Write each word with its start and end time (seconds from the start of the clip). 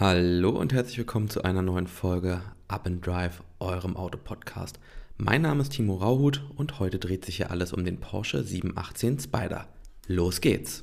Hallo 0.00 0.50
und 0.50 0.72
herzlich 0.72 0.98
willkommen 0.98 1.30
zu 1.30 1.44
einer 1.44 1.62
neuen 1.62 1.86
Folge 1.86 2.42
Up 2.66 2.84
and 2.84 3.06
Drive, 3.06 3.44
eurem 3.60 3.96
Autopodcast. 3.96 4.80
Mein 5.18 5.42
Name 5.42 5.62
ist 5.62 5.70
Timo 5.70 5.94
Rauhut 5.94 6.42
und 6.56 6.80
heute 6.80 6.98
dreht 6.98 7.24
sich 7.24 7.36
hier 7.36 7.52
alles 7.52 7.72
um 7.72 7.84
den 7.84 8.00
Porsche 8.00 8.42
718 8.42 9.20
Spider. 9.20 9.68
Los 10.08 10.40
geht's! 10.40 10.82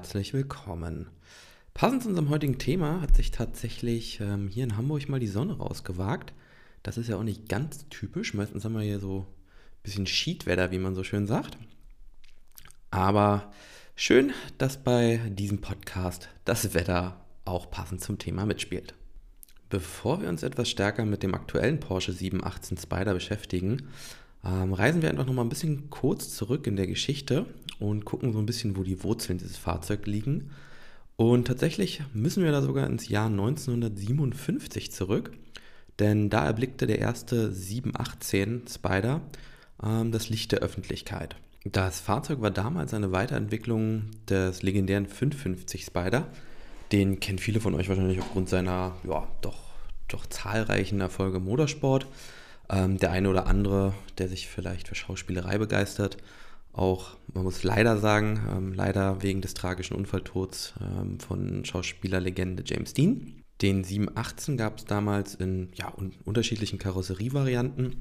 Herzlich 0.00 0.32
willkommen. 0.32 1.10
Passend 1.74 2.04
zu 2.04 2.08
unserem 2.08 2.30
heutigen 2.30 2.56
Thema 2.56 3.02
hat 3.02 3.14
sich 3.14 3.32
tatsächlich 3.32 4.18
ähm, 4.20 4.48
hier 4.48 4.64
in 4.64 4.78
Hamburg 4.78 5.06
mal 5.10 5.20
die 5.20 5.26
Sonne 5.26 5.58
rausgewagt. 5.58 6.32
Das 6.82 6.96
ist 6.96 7.10
ja 7.10 7.16
auch 7.16 7.22
nicht 7.22 7.50
ganz 7.50 7.86
typisch. 7.90 8.32
Meistens 8.32 8.64
haben 8.64 8.72
wir 8.72 8.80
hier 8.80 8.98
so 8.98 9.26
ein 9.28 9.82
bisschen 9.82 10.06
Schiedwetter, 10.06 10.70
wie 10.70 10.78
man 10.78 10.94
so 10.94 11.04
schön 11.04 11.26
sagt. 11.26 11.58
Aber 12.90 13.52
schön, 13.94 14.32
dass 14.56 14.82
bei 14.82 15.20
diesem 15.28 15.60
Podcast 15.60 16.30
das 16.46 16.72
Wetter 16.72 17.22
auch 17.44 17.70
passend 17.70 18.00
zum 18.00 18.16
Thema 18.16 18.46
mitspielt. 18.46 18.94
Bevor 19.68 20.22
wir 20.22 20.30
uns 20.30 20.42
etwas 20.42 20.70
stärker 20.70 21.04
mit 21.04 21.22
dem 21.22 21.34
aktuellen 21.34 21.78
Porsche 21.78 22.14
718 22.14 22.78
Spider 22.78 23.12
beschäftigen, 23.12 23.88
ähm, 24.46 24.72
reisen 24.72 25.02
wir 25.02 25.10
einfach 25.10 25.26
noch 25.26 25.34
mal 25.34 25.42
ein 25.42 25.50
bisschen 25.50 25.90
kurz 25.90 26.34
zurück 26.34 26.66
in 26.66 26.76
der 26.76 26.86
Geschichte 26.86 27.44
und 27.80 28.04
gucken 28.04 28.32
so 28.32 28.38
ein 28.38 28.46
bisschen, 28.46 28.76
wo 28.76 28.82
die 28.82 29.02
Wurzeln 29.02 29.38
dieses 29.38 29.56
Fahrzeugs 29.56 30.06
liegen. 30.06 30.50
Und 31.16 31.46
tatsächlich 31.46 32.02
müssen 32.14 32.44
wir 32.44 32.52
da 32.52 32.62
sogar 32.62 32.86
ins 32.86 33.08
Jahr 33.08 33.26
1957 33.26 34.92
zurück, 34.92 35.32
denn 35.98 36.30
da 36.30 36.46
erblickte 36.46 36.86
der 36.86 36.98
erste 36.98 37.52
718 37.52 38.62
Spider 38.68 39.20
ähm, 39.82 40.12
das 40.12 40.28
Licht 40.30 40.52
der 40.52 40.60
Öffentlichkeit. 40.60 41.36
Das 41.64 42.00
Fahrzeug 42.00 42.40
war 42.40 42.50
damals 42.50 42.94
eine 42.94 43.12
Weiterentwicklung 43.12 44.04
des 44.28 44.62
legendären 44.62 45.06
550 45.06 45.84
Spider. 45.84 46.26
Den 46.90 47.20
kennen 47.20 47.38
viele 47.38 47.60
von 47.60 47.74
euch 47.74 47.88
wahrscheinlich 47.88 48.20
aufgrund 48.20 48.48
seiner 48.48 48.96
ja, 49.06 49.28
doch, 49.42 49.58
doch 50.08 50.24
zahlreichen 50.26 51.00
Erfolge 51.00 51.36
im 51.36 51.44
Motorsport. 51.44 52.06
Ähm, 52.70 52.96
der 52.96 53.10
eine 53.10 53.28
oder 53.28 53.46
andere, 53.46 53.92
der 54.16 54.28
sich 54.28 54.48
vielleicht 54.48 54.88
für 54.88 54.94
Schauspielerei 54.94 55.58
begeistert, 55.58 56.16
auch, 56.72 57.16
man 57.32 57.44
muss 57.44 57.62
leider 57.62 57.98
sagen, 57.98 58.40
ähm, 58.50 58.72
leider 58.72 59.22
wegen 59.22 59.40
des 59.40 59.54
tragischen 59.54 59.94
Unfalltods 59.96 60.74
ähm, 60.80 61.18
von 61.18 61.64
Schauspielerlegende 61.64 62.62
James 62.66 62.94
Dean. 62.94 63.42
Den 63.60 63.84
718 63.84 64.56
gab 64.56 64.78
es 64.78 64.84
damals 64.84 65.34
in 65.34 65.70
ja, 65.74 65.92
un 65.94 66.12
unterschiedlichen 66.24 66.78
Karosserievarianten, 66.78 67.96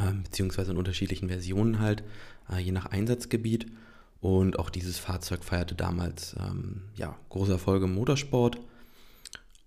ähm, 0.00 0.22
beziehungsweise 0.22 0.72
in 0.72 0.78
unterschiedlichen 0.78 1.28
Versionen 1.28 1.80
halt, 1.80 2.04
äh, 2.50 2.58
je 2.58 2.72
nach 2.72 2.86
Einsatzgebiet. 2.86 3.66
Und 4.20 4.58
auch 4.58 4.70
dieses 4.70 4.98
Fahrzeug 4.98 5.44
feierte 5.44 5.74
damals 5.74 6.34
ähm, 6.40 6.82
ja, 6.94 7.16
große 7.28 7.52
Erfolge 7.52 7.84
im 7.84 7.94
Motorsport. 7.94 8.58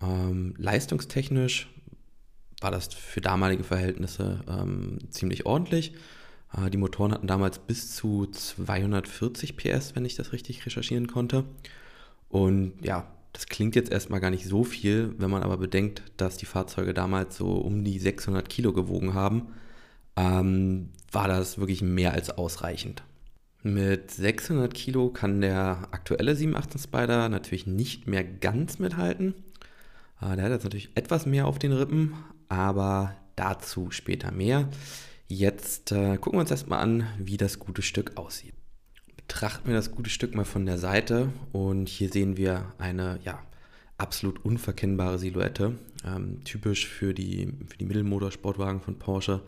Ähm, 0.01 0.55
leistungstechnisch 0.57 1.69
war 2.61 2.71
das 2.71 2.93
für 2.93 3.21
damalige 3.21 3.63
Verhältnisse 3.63 4.41
ähm, 4.49 4.97
ziemlich 5.11 5.45
ordentlich. 5.45 5.93
Äh, 6.55 6.69
die 6.69 6.77
Motoren 6.77 7.13
hatten 7.13 7.27
damals 7.27 7.59
bis 7.59 7.95
zu 7.95 8.25
240 8.25 9.57
PS, 9.57 9.95
wenn 9.95 10.05
ich 10.05 10.15
das 10.15 10.33
richtig 10.33 10.65
recherchieren 10.65 11.07
konnte. 11.07 11.45
Und 12.29 12.73
ja, 12.81 13.07
das 13.33 13.47
klingt 13.47 13.75
jetzt 13.75 13.91
erstmal 13.91 14.19
gar 14.19 14.31
nicht 14.31 14.45
so 14.45 14.63
viel, 14.63 15.13
wenn 15.17 15.29
man 15.29 15.43
aber 15.43 15.57
bedenkt, 15.57 16.03
dass 16.17 16.37
die 16.37 16.45
Fahrzeuge 16.45 16.93
damals 16.93 17.37
so 17.37 17.53
um 17.53 17.83
die 17.83 17.99
600 17.99 18.49
Kilo 18.49 18.73
gewogen 18.73 19.13
haben, 19.13 19.49
ähm, 20.15 20.89
war 21.11 21.27
das 21.27 21.57
wirklich 21.57 21.81
mehr 21.81 22.13
als 22.13 22.29
ausreichend. 22.31 23.03
Mit 23.61 24.11
600 24.11 24.73
Kilo 24.73 25.09
kann 25.09 25.41
der 25.41 25.89
aktuelle 25.91 26.35
718 26.35 26.81
Spider 26.81 27.29
natürlich 27.29 27.67
nicht 27.67 28.07
mehr 28.07 28.23
ganz 28.23 28.79
mithalten. 28.79 29.33
Äh, 30.21 30.35
der 30.35 30.45
hat 30.45 30.51
jetzt 30.51 30.63
natürlich 30.63 30.89
etwas 30.95 31.25
mehr 31.25 31.45
auf 31.45 31.59
den 31.59 31.73
Rippen, 31.73 32.13
aber 32.47 33.15
dazu 33.35 33.91
später 33.91 34.31
mehr. 34.31 34.69
Jetzt 35.31 35.91
äh, 35.91 36.17
gucken 36.17 36.37
wir 36.37 36.41
uns 36.41 36.49
erstmal 36.49 36.79
an, 36.79 37.07
wie 37.19 37.37
das 37.37 37.59
gute 37.59 37.83
Stück 37.83 38.17
aussieht. 38.17 38.55
Betrachten 39.15 39.67
wir 39.67 39.75
das 39.75 39.91
gute 39.91 40.09
Stück 40.09 40.33
mal 40.33 40.43
von 40.43 40.65
der 40.65 40.79
Seite 40.79 41.31
und 41.51 41.87
hier 41.87 42.09
sehen 42.09 42.35
wir 42.35 42.73
eine 42.79 43.19
ja, 43.23 43.39
absolut 43.99 44.43
unverkennbare 44.43 45.19
Silhouette, 45.19 45.77
ähm, 46.03 46.43
typisch 46.45 46.87
für 46.87 47.13
die, 47.13 47.53
für 47.67 47.77
die 47.77 47.85
Mittelmotorsportwagen 47.85 48.81
von 48.81 48.97
Porsche. 48.97 49.43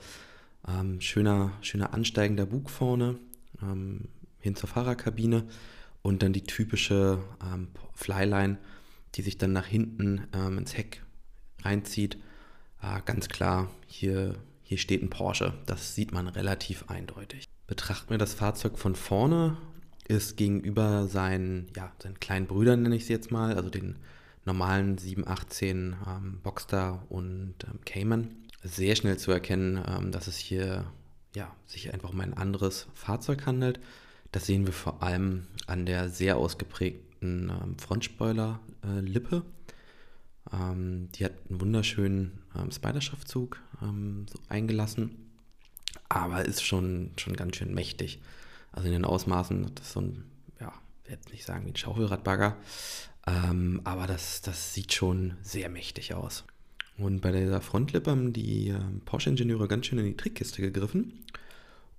Ähm, 0.68 1.02
schöner, 1.02 1.54
schöner 1.62 1.96
ansteigender 1.96 2.46
Bug 2.46 2.70
vorne 2.70 3.18
ähm, 3.64 4.08
hin 4.40 4.56
zur 4.56 4.70
Fahrerkabine 4.70 5.46
und 6.04 6.22
dann 6.22 6.32
die 6.32 6.44
typische 6.44 7.24
ähm, 7.44 7.70
Flyline, 7.96 8.60
die 9.16 9.24
sich 9.24 9.40
dann 9.40 9.52
nach 9.52 9.66
hinten 9.66 10.28
ähm, 10.32 10.60
ins 10.60 10.78
Heck 10.78 11.02
reinzieht 11.64 12.20
Ah, 12.84 13.00
ganz 13.00 13.30
klar, 13.30 13.70
hier, 13.86 14.34
hier 14.72 14.78
steht 14.78 15.04
ein 15.04 15.10
Porsche. 15.10 15.54
Das 15.66 15.96
sieht 15.96 16.14
man 16.14 16.30
relativ 16.30 16.86
eindeutig. 16.90 17.44
Betrachten 17.68 18.10
wir 18.10 18.18
das 18.18 18.34
Fahrzeug 18.34 18.80
von 18.80 18.96
vorne, 18.96 19.58
ist 20.08 20.38
gegenüber 20.38 21.08
seinen, 21.08 21.68
ja, 21.76 21.92
seinen 22.02 22.22
kleinen 22.22 22.48
Brüdern, 22.48 22.84
nenne 22.84 22.96
ich 22.96 23.06
sie 23.06 23.12
jetzt 23.12 23.32
mal, 23.32 23.54
also 23.56 23.70
den 23.70 23.98
normalen 24.46 24.98
718 24.98 25.98
ähm, 26.08 26.40
Boxster 26.42 27.06
und 27.10 27.56
ähm, 27.66 27.82
Cayman, 27.84 28.34
sehr 28.64 28.96
schnell 28.96 29.18
zu 29.18 29.34
erkennen, 29.34 29.84
ähm, 29.86 30.14
dass 30.14 30.28
es 30.28 30.38
hier 30.38 30.86
ja, 31.36 31.54
sich 31.68 31.94
einfach 31.94 32.14
um 32.14 32.22
ein 32.22 32.34
anderes 32.34 32.88
Fahrzeug 32.94 33.46
handelt. 33.46 33.82
Das 34.32 34.46
sehen 34.46 34.66
wir 34.66 34.74
vor 34.74 35.04
allem 35.04 35.48
an 35.68 35.86
der 35.86 36.08
sehr 36.08 36.38
ausgeprägten 36.38 37.50
ähm, 37.50 37.78
Frontspoiler-Lippe. 37.78 39.44
Äh, 40.50 40.76
die 41.14 41.26
hat 41.26 41.34
einen 41.50 41.60
wunderschönen 41.60 42.41
ähm, 42.58 42.72
Spider-Schriftzug 42.72 43.62
ähm, 43.82 44.26
so 44.30 44.40
eingelassen, 44.50 45.32
aber 46.10 46.46
ist 46.46 46.64
schon, 46.64 47.12
schon 47.18 47.36
ganz 47.36 47.58
schön 47.58 47.74
mächtig. 47.74 48.22
Also 48.72 48.88
in 48.88 48.94
den 48.94 49.06
Ausmaßen, 49.06 49.74
das 49.76 49.88
ist 49.88 49.94
so 49.94 50.02
ein, 50.02 50.24
ja, 50.60 50.74
ich 51.04 51.10
werde 51.12 51.32
nicht 51.32 51.46
sagen 51.46 51.66
wie 51.66 51.72
ein 51.72 51.76
Schaufelradbagger, 51.76 52.58
ähm, 53.28 53.82
aber 53.84 54.08
das, 54.08 54.42
das 54.42 54.74
sieht 54.74 54.94
schon 54.94 55.36
sehr 55.42 55.70
mächtig 55.70 56.14
aus. 56.14 56.46
Und 56.98 57.22
bei 57.22 57.32
dieser 57.32 57.62
Frontlippe 57.62 58.12
haben 58.12 58.34
die 58.34 58.70
äh, 58.70 58.80
Porsche-Ingenieure 59.06 59.68
ganz 59.68 59.88
schön 59.88 60.00
in 60.00 60.06
die 60.06 60.18
Trickkiste 60.18 60.62
gegriffen, 60.62 61.26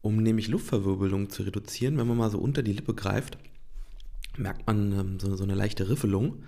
um 0.00 0.16
nämlich 0.16 0.48
Luftverwirbelung 0.48 1.30
zu 1.30 1.42
reduzieren. 1.42 1.98
Wenn 1.98 2.06
man 2.06 2.16
mal 2.16 2.30
so 2.30 2.38
unter 2.38 2.62
die 2.62 2.72
Lippe 2.72 2.94
greift, 2.94 3.38
merkt 4.36 4.66
man 4.66 4.92
ähm, 4.92 5.20
so, 5.20 5.36
so 5.36 5.44
eine 5.44 5.54
leichte 5.54 5.88
Riffelung. 5.88 6.42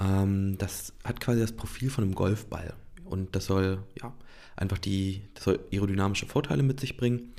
Ähm, 0.00 0.58
das 0.58 0.92
hat 1.04 1.20
quasi 1.20 1.40
das 1.40 1.52
Profil 1.52 1.90
von 1.90 2.04
einem 2.04 2.14
Golfball. 2.14 2.74
Und 3.06 3.34
das 3.34 3.46
soll 3.46 3.78
ja 4.00 4.12
einfach 4.56 4.78
die, 4.78 5.22
das 5.34 5.44
soll 5.44 5.60
aerodynamische 5.72 6.26
Vorteile 6.26 6.62
mit 6.62 6.80
sich 6.80 6.96
bringen 6.96 7.32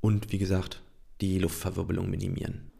und 0.00 0.32
wie 0.32 0.38
gesagt, 0.38 0.82
die 1.20 1.38
Luftverwirbelung 1.38 2.08
minimieren. 2.08 2.70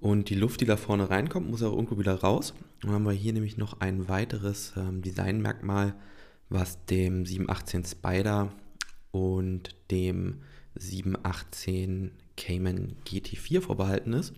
Und 0.00 0.28
die 0.28 0.34
Luft, 0.34 0.60
die 0.60 0.66
da 0.66 0.76
vorne 0.76 1.08
reinkommt, 1.08 1.50
muss 1.50 1.62
auch 1.62 1.72
irgendwo 1.72 1.98
wieder 1.98 2.14
raus. 2.14 2.50
Und 2.50 2.84
dann 2.84 2.92
haben 2.92 3.04
wir 3.04 3.12
hier 3.12 3.32
nämlich 3.32 3.56
noch 3.56 3.80
ein 3.80 4.08
weiteres 4.08 4.74
ähm, 4.76 5.00
Designmerkmal, 5.00 5.94
was 6.50 6.84
dem 6.86 7.24
718 7.24 7.84
Spider 7.84 8.52
und 9.12 9.74
dem 9.90 10.42
718 10.74 12.10
Cayman 12.36 12.96
GT4 13.06 13.62
vorbehalten 13.62 14.12
ist. 14.12 14.34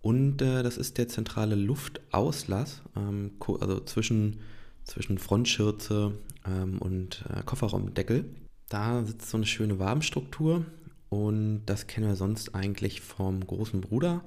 Und 0.00 0.42
äh, 0.42 0.64
das 0.64 0.78
ist 0.78 0.98
der 0.98 1.06
zentrale 1.06 1.54
Luftauslass, 1.54 2.82
ähm, 2.96 3.32
also 3.60 3.80
zwischen, 3.80 4.40
zwischen 4.84 5.18
Frontschürze 5.18 6.12
ähm, 6.46 6.78
und 6.78 7.24
äh, 7.34 7.42
Kofferraumdeckel. 7.42 8.24
Da 8.68 9.04
sitzt 9.04 9.30
so 9.30 9.36
eine 9.36 9.46
schöne 9.46 9.78
Wabenstruktur 9.78 10.64
und 11.08 11.62
das 11.66 11.86
kennen 11.86 12.08
wir 12.08 12.16
sonst 12.16 12.54
eigentlich 12.54 13.00
vom 13.00 13.46
großen 13.46 13.80
Bruder. 13.80 14.24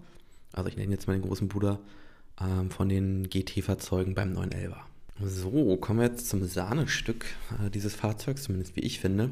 Also 0.52 0.70
ich 0.70 0.78
nenne 0.78 0.92
jetzt 0.92 1.08
mal 1.08 1.14
den 1.14 1.24
großen 1.24 1.48
Bruder 1.48 1.80
ähm, 2.40 2.70
von 2.70 2.90
den 2.90 3.30
GT-Fahrzeugen 3.30 4.14
beim 4.14 4.34
911er. 4.34 4.82
So, 5.22 5.78
kommen 5.78 6.00
wir 6.00 6.08
jetzt 6.08 6.28
zum 6.28 6.44
Sahnestück 6.44 7.26
äh, 7.60 7.70
dieses 7.70 7.96
Fahrzeugs, 7.96 8.44
zumindest 8.44 8.76
wie 8.76 8.82
ich 8.82 9.00
finde. 9.00 9.32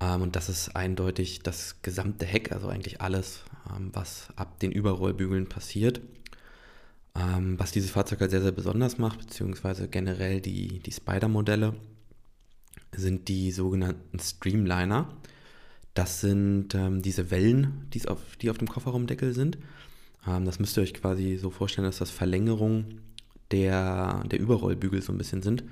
Ähm, 0.00 0.22
und 0.22 0.36
das 0.36 0.48
ist 0.48 0.74
eindeutig 0.74 1.42
das 1.42 1.80
gesamte 1.82 2.26
Heck, 2.26 2.52
also 2.52 2.68
eigentlich 2.68 3.00
alles, 3.00 3.44
ähm, 3.70 3.90
was 3.92 4.28
ab 4.36 4.58
den 4.58 4.72
Überrollbügeln 4.72 5.48
passiert. 5.48 6.00
Ähm, 7.18 7.58
was 7.58 7.72
dieses 7.72 7.90
Fahrzeug 7.90 8.20
halt 8.20 8.30
sehr, 8.30 8.42
sehr 8.42 8.52
besonders 8.52 8.98
macht, 8.98 9.20
beziehungsweise 9.20 9.88
generell 9.88 10.40
die, 10.40 10.80
die 10.80 10.92
Spider-Modelle, 10.92 11.74
sind 12.94 13.28
die 13.28 13.52
sogenannten 13.52 14.18
Streamliner. 14.18 15.08
Das 15.94 16.20
sind 16.20 16.74
ähm, 16.74 17.02
diese 17.02 17.30
Wellen, 17.30 17.88
die's 17.92 18.06
auf, 18.06 18.36
die 18.36 18.50
auf 18.50 18.58
dem 18.58 18.68
Kofferraumdeckel 18.68 19.32
sind. 19.32 19.58
Ähm, 20.26 20.44
das 20.44 20.58
müsst 20.58 20.76
ihr 20.76 20.82
euch 20.82 20.94
quasi 20.94 21.36
so 21.36 21.50
vorstellen, 21.50 21.86
dass 21.86 21.98
das 21.98 22.10
Verlängerungen 22.10 23.00
der, 23.50 24.24
der 24.30 24.40
Überrollbügel 24.40 25.00
so 25.02 25.12
ein 25.12 25.18
bisschen 25.18 25.42
sind. 25.42 25.64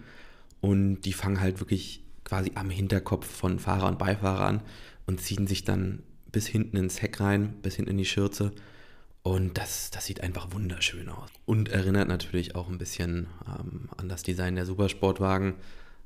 Und 0.61 1.03
die 1.03 1.13
fangen 1.13 1.41
halt 1.41 1.61
wirklich 1.61 2.03
quasi 2.25 2.53
am 2.55 2.71
Hinterkopf 2.71 3.27
von 3.27 3.59
Fahrer 3.59 3.89
und 3.89 3.99
Beifahrer 3.99 4.47
an 4.47 4.63
und 5.07 5.21
ziehen 5.21 5.47
sich 5.47 5.65
dann 5.65 6.03
bis 6.33 6.47
hinten 6.47 6.77
ins 6.79 7.03
Heck 7.03 7.21
rein, 7.21 7.55
bis 7.63 7.77
hinten 7.77 7.93
in 7.93 7.99
die 7.99 8.07
Schürze. 8.07 8.53
Und 9.25 9.57
das, 9.57 9.91
das 9.91 10.05
sieht 10.05 10.21
einfach 10.21 10.53
wunderschön 10.53 11.09
aus. 11.09 11.31
Und 11.47 11.71
erinnert 11.71 12.09
natürlich 12.09 12.55
auch 12.55 12.69
ein 12.69 12.77
bisschen 12.77 13.27
ähm, 13.49 13.89
an 13.97 14.11
das 14.11 14.23
Design 14.23 14.55
der 14.55 14.67
Supersportwagen. 14.67 15.55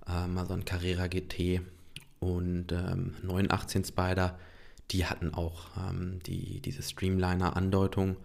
Ähm, 0.08 0.38
also 0.38 0.54
an 0.54 0.64
Carrera 0.64 1.08
GT 1.08 1.60
und 2.20 2.70
ähm, 2.70 3.14
918 3.24 3.84
Spider. 3.84 4.38
Die 4.92 5.04
hatten 5.04 5.34
auch 5.34 5.66
ähm, 5.76 6.20
die, 6.26 6.60
diese 6.60 6.80
Streamliner-Andeutung. 6.80 8.16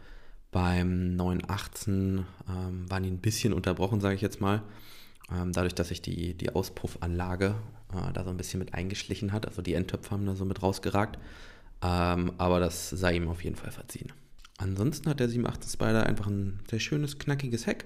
Beim 0.51 1.15
918 1.15 2.25
ähm, 2.47 2.91
waren 2.91 3.01
die 3.01 3.09
ein 3.09 3.17
bisschen 3.17 3.51
unterbrochen, 3.51 3.99
sage 3.99 4.13
ich 4.13 4.21
jetzt 4.21 4.41
mal. 4.41 4.61
Ähm, 5.35 5.53
dadurch, 5.53 5.73
dass 5.73 5.87
sich 5.87 6.03
die, 6.03 6.35
die 6.35 6.53
Auspuffanlage 6.53 7.55
äh, 7.91 8.13
da 8.13 8.23
so 8.23 8.29
ein 8.29 8.37
bisschen 8.37 8.59
mit 8.59 8.75
eingeschlichen 8.75 9.31
hat. 9.31 9.47
Also 9.47 9.63
die 9.63 9.73
Endtöpfe 9.73 10.11
haben 10.11 10.27
da 10.27 10.35
so 10.35 10.45
mit 10.45 10.61
rausgeragt. 10.61 11.17
Aber 11.81 12.61
das 12.61 12.91
sei 12.91 13.15
ihm 13.15 13.27
auf 13.27 13.43
jeden 13.43 13.57
Fall 13.57 13.71
verziehen. 13.71 14.13
Ansonsten 14.63 15.09
hat 15.09 15.19
der 15.19 15.27
718 15.27 15.71
Spider 15.71 16.05
einfach 16.05 16.27
ein 16.27 16.61
sehr 16.69 16.79
schönes, 16.79 17.19
knackiges 17.19 17.67
Heck. 17.67 17.83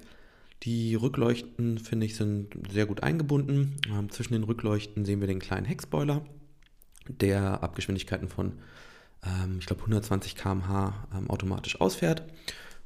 Die 0.62 0.94
Rückleuchten, 0.94 1.79
finde 1.79 2.06
ich, 2.06 2.15
sind 2.15 2.50
sehr 2.71 2.85
gut 2.85 3.01
eingebunden. 3.01 3.77
Ähm, 3.89 4.12
zwischen 4.12 4.33
den 4.33 4.44
Rückleuchten 4.44 5.03
sehen 5.03 5.19
wir 5.19 5.27
den 5.27 5.39
kleinen 5.39 5.65
Heckspoiler, 5.65 6.24
der 7.07 7.63
ab 7.63 7.75
Geschwindigkeiten 7.75 8.29
von, 8.29 8.53
ähm, 9.25 9.57
ich 9.59 9.65
glaube, 9.65 9.81
120 9.81 10.35
km/h 10.35 11.07
ähm, 11.15 11.31
automatisch 11.31 11.81
ausfährt 11.81 12.24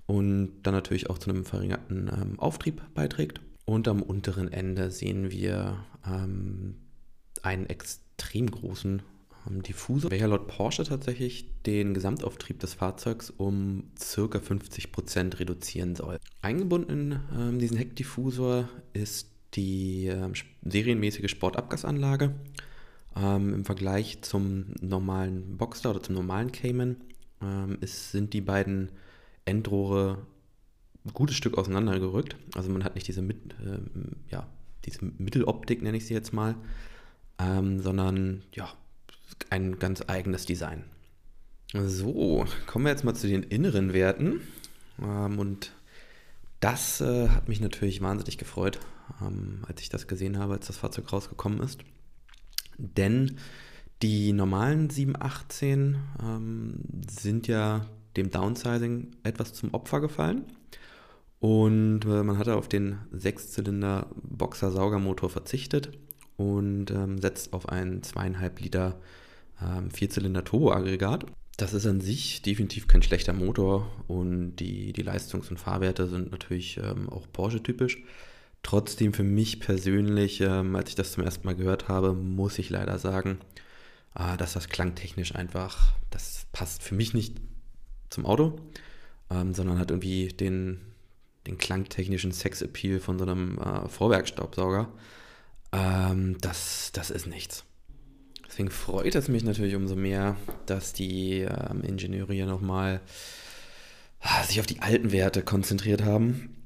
und 0.05 0.53
dann 0.63 0.73
natürlich 0.73 1.09
auch 1.09 1.17
zu 1.17 1.29
einem 1.29 1.43
verringerten 1.43 2.09
ähm, 2.13 2.39
Auftrieb 2.39 2.81
beiträgt. 2.93 3.41
Und 3.65 3.89
am 3.89 4.01
unteren 4.01 4.51
Ende 4.51 4.89
sehen 4.89 5.31
wir 5.31 5.83
ähm, 6.07 6.75
einen 7.43 7.65
extrem 7.65 8.49
großen 8.49 9.01
ähm, 9.49 9.61
Diffusor, 9.61 10.11
welcher 10.11 10.27
laut 10.27 10.47
Porsche 10.47 10.83
tatsächlich 10.83 11.45
den 11.65 11.93
Gesamtauftrieb 11.93 12.59
des 12.59 12.73
Fahrzeugs 12.73 13.29
um 13.29 13.83
ca. 13.97 14.37
50% 14.37 15.39
reduzieren 15.39 15.95
soll. 15.95 16.17
Eingebunden 16.41 16.89
in 16.91 17.19
ähm, 17.37 17.59
diesen 17.59 17.77
Heckdiffusor 17.77 18.69
ist 18.93 19.29
die 19.53 20.07
ähm, 20.07 20.33
serienmäßige 20.63 21.29
Sportabgasanlage. 21.29 22.33
Ähm, 23.15 23.53
Im 23.53 23.65
Vergleich 23.65 24.21
zum 24.21 24.73
normalen 24.79 25.57
Boxster 25.57 25.89
oder 25.91 26.01
zum 26.01 26.15
normalen 26.15 26.51
Cayman 26.51 26.97
ähm, 27.41 27.77
ist, 27.81 28.11
sind 28.11 28.33
die 28.33 28.41
beiden 28.41 28.89
Endrohre 29.45 30.25
ein 31.05 31.13
gutes 31.13 31.35
Stück 31.35 31.57
auseinandergerückt. 31.57 32.35
Also 32.55 32.69
man 32.69 32.83
hat 32.83 32.95
nicht 32.95 33.07
diese, 33.07 33.21
Mit, 33.21 33.37
äh, 33.65 33.79
ja, 34.29 34.47
diese 34.85 35.03
Mitteloptik, 35.17 35.81
nenne 35.81 35.97
ich 35.97 36.05
sie 36.05 36.13
jetzt 36.13 36.31
mal, 36.31 36.55
ähm, 37.39 37.79
sondern 37.79 38.43
ja, 38.53 38.71
ein 39.49 39.79
ganz 39.79 40.03
eigenes 40.07 40.45
Design. 40.45 40.83
So, 41.73 42.45
kommen 42.67 42.85
wir 42.85 42.91
jetzt 42.91 43.03
mal 43.03 43.15
zu 43.15 43.27
den 43.27 43.43
inneren 43.43 43.93
Werten. 43.93 44.41
Ähm, 45.01 45.39
und 45.39 45.71
das 46.59 47.01
äh, 47.01 47.29
hat 47.29 47.47
mich 47.47 47.61
natürlich 47.61 48.01
wahnsinnig 48.01 48.37
gefreut, 48.37 48.79
ähm, 49.21 49.63
als 49.67 49.81
ich 49.81 49.89
das 49.89 50.07
gesehen 50.07 50.37
habe, 50.37 50.53
als 50.53 50.67
das 50.67 50.77
Fahrzeug 50.77 51.11
rausgekommen 51.11 51.61
ist. 51.61 51.79
Denn 52.77 53.37
die 54.01 54.33
normalen 54.33 54.89
718 54.89 55.97
ähm, 56.21 56.79
sind 57.09 57.47
ja 57.47 57.85
dem 58.17 58.31
Downsizing 58.31 59.11
etwas 59.23 59.53
zum 59.53 59.73
Opfer 59.73 60.01
gefallen. 60.01 60.45
Und 61.39 62.05
äh, 62.05 62.23
man 62.23 62.37
hatte 62.37 62.55
auf 62.55 62.67
den 62.67 62.99
Sechszylinder 63.11 64.07
Boxer-Saugermotor 64.15 65.29
verzichtet 65.29 65.91
und 66.37 66.91
ähm, 66.91 67.19
setzt 67.19 67.53
auf 67.53 67.69
einen 67.69 68.03
zweieinhalb 68.03 68.59
Liter 68.59 68.99
ähm, 69.61 69.91
Vierzylinder 69.91 70.43
Turboaggregat. 70.43 71.25
Das 71.57 71.73
ist 71.73 71.85
an 71.85 72.01
sich 72.01 72.41
definitiv 72.41 72.87
kein 72.87 73.03
schlechter 73.03 73.33
Motor 73.33 73.91
und 74.07 74.55
die, 74.55 74.93
die 74.93 75.03
Leistungs- 75.03 75.49
und 75.49 75.59
Fahrwerte 75.59 76.07
sind 76.07 76.31
natürlich 76.31 76.77
ähm, 76.77 77.09
auch 77.09 77.27
Porsche-typisch. 77.31 77.99
Trotzdem 78.63 79.13
für 79.13 79.23
mich 79.23 79.59
persönlich, 79.59 80.41
ähm, 80.41 80.75
als 80.75 80.89
ich 80.89 80.95
das 80.95 81.13
zum 81.13 81.23
ersten 81.23 81.45
Mal 81.45 81.55
gehört 81.55 81.87
habe, 81.87 82.13
muss 82.13 82.59
ich 82.59 82.69
leider 82.69 82.97
sagen, 82.99 83.39
äh, 84.15 84.37
dass 84.37 84.53
das 84.53 84.69
klangtechnisch 84.69 85.35
einfach, 85.35 85.93
das 86.09 86.45
passt 86.51 86.83
für 86.83 86.95
mich 86.95 87.13
nicht 87.13 87.37
zum 88.09 88.25
Auto, 88.25 88.59
ähm, 89.29 89.53
sondern 89.53 89.79
hat 89.79 89.91
irgendwie 89.91 90.27
den, 90.29 90.81
den 91.47 91.57
klangtechnischen 91.57 92.31
Sex-Appeal 92.31 92.99
von 92.99 93.17
so 93.17 93.25
einem 93.25 93.57
äh, 93.57 93.87
Vorwerkstaubsauger. 93.87 94.89
Ähm, 95.71 96.37
das, 96.41 96.91
das 96.93 97.09
ist 97.09 97.27
nichts. 97.27 97.65
Deswegen 98.47 98.69
freut 98.69 99.15
es 99.15 99.29
mich 99.29 99.43
natürlich 99.43 99.75
umso 99.75 99.95
mehr, 99.95 100.35
dass 100.65 100.91
die 100.91 101.39
ähm, 101.39 101.83
Ingenieure 101.83 102.33
hier 102.33 102.45
nochmal 102.45 102.99
ah, 104.19 104.43
sich 104.43 104.59
auf 104.59 104.65
die 104.65 104.81
alten 104.81 105.11
Werte 105.11 105.41
konzentriert 105.41 106.03
haben 106.03 106.57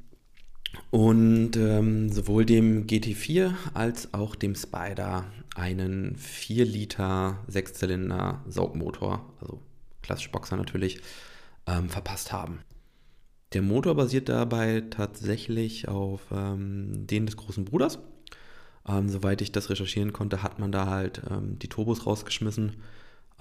und 0.89 1.55
ähm, 1.57 2.09
sowohl 2.11 2.45
dem 2.45 2.87
GT4 2.87 3.53
als 3.73 4.13
auch 4.13 4.35
dem 4.35 4.55
Spider 4.55 5.25
einen 5.55 6.15
4 6.15 6.65
Liter 6.65 7.43
Sechszylinder 7.47 8.43
Saugmotor, 8.47 9.33
also 9.39 9.61
klassisch 10.01 10.31
Boxer 10.31 10.57
natürlich, 10.57 10.99
ähm, 11.67 11.89
verpasst 11.89 12.31
haben. 12.31 12.59
Der 13.53 13.61
Motor 13.61 13.95
basiert 13.95 14.27
dabei 14.27 14.83
tatsächlich 14.89 15.87
auf 15.87 16.21
ähm, 16.31 17.07
den 17.07 17.25
des 17.25 17.37
großen 17.37 17.63
Bruders, 17.63 17.99
ähm, 18.87 19.09
soweit 19.09 19.41
ich 19.41 19.51
das 19.51 19.69
recherchieren 19.69 20.13
konnte, 20.13 20.43
hat 20.43 20.59
man 20.59 20.71
da 20.71 20.87
halt 20.87 21.21
ähm, 21.29 21.57
die 21.59 21.69
Turbos 21.69 22.05
rausgeschmissen, 22.05 22.73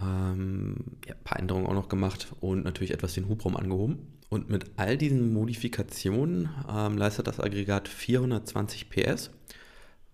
ähm, 0.00 0.76
ja, 1.06 1.14
ein 1.14 1.25
paar 1.25 1.38
Änderungen 1.38 1.67
auch 1.67 1.75
noch 1.75 1.88
gemacht 1.88 2.29
und 2.41 2.64
natürlich 2.64 2.93
etwas 2.93 3.14
den 3.14 3.29
Hubraum 3.29 3.56
angehoben. 3.56 3.99
Und 4.31 4.49
mit 4.49 4.73
all 4.76 4.96
diesen 4.96 5.32
Modifikationen 5.32 6.49
ähm, 6.69 6.96
leistet 6.96 7.26
das 7.26 7.41
Aggregat 7.41 7.88
420 7.88 8.88
PS, 8.88 9.31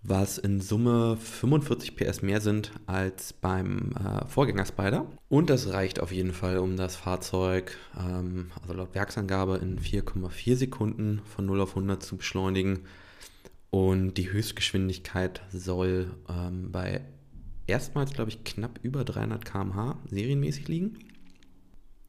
was 0.02 0.36
in 0.36 0.60
Summe 0.60 1.16
45 1.16 1.94
PS 1.96 2.22
mehr 2.22 2.40
sind 2.40 2.72
als 2.86 3.32
beim 3.32 3.92
äh, 3.92 4.26
Vorgänger 4.26 4.66
Spider. 4.66 5.06
Und 5.28 5.48
das 5.48 5.72
reicht 5.72 6.00
auf 6.00 6.10
jeden 6.12 6.32
Fall, 6.32 6.58
um 6.58 6.76
das 6.76 6.96
Fahrzeug, 6.96 7.76
ähm, 7.98 8.50
also 8.60 8.74
laut 8.74 8.94
Werksangabe, 8.94 9.58
in 9.58 9.78
4,4 9.78 10.56
Sekunden 10.56 11.22
von 11.24 11.46
0 11.46 11.60
auf 11.60 11.70
100 11.70 12.02
zu 12.02 12.16
beschleunigen 12.16 12.80
und 13.70 14.14
die 14.14 14.30
Höchstgeschwindigkeit 14.32 15.42
soll 15.52 16.14
ähm, 16.28 16.72
bei 16.72 17.02
erstmals, 17.66 18.12
glaube 18.12 18.30
ich, 18.30 18.44
knapp 18.44 18.80
über 18.82 19.04
300 19.04 19.44
km/h 19.44 19.98
serienmäßig 20.08 20.68
liegen. 20.68 20.98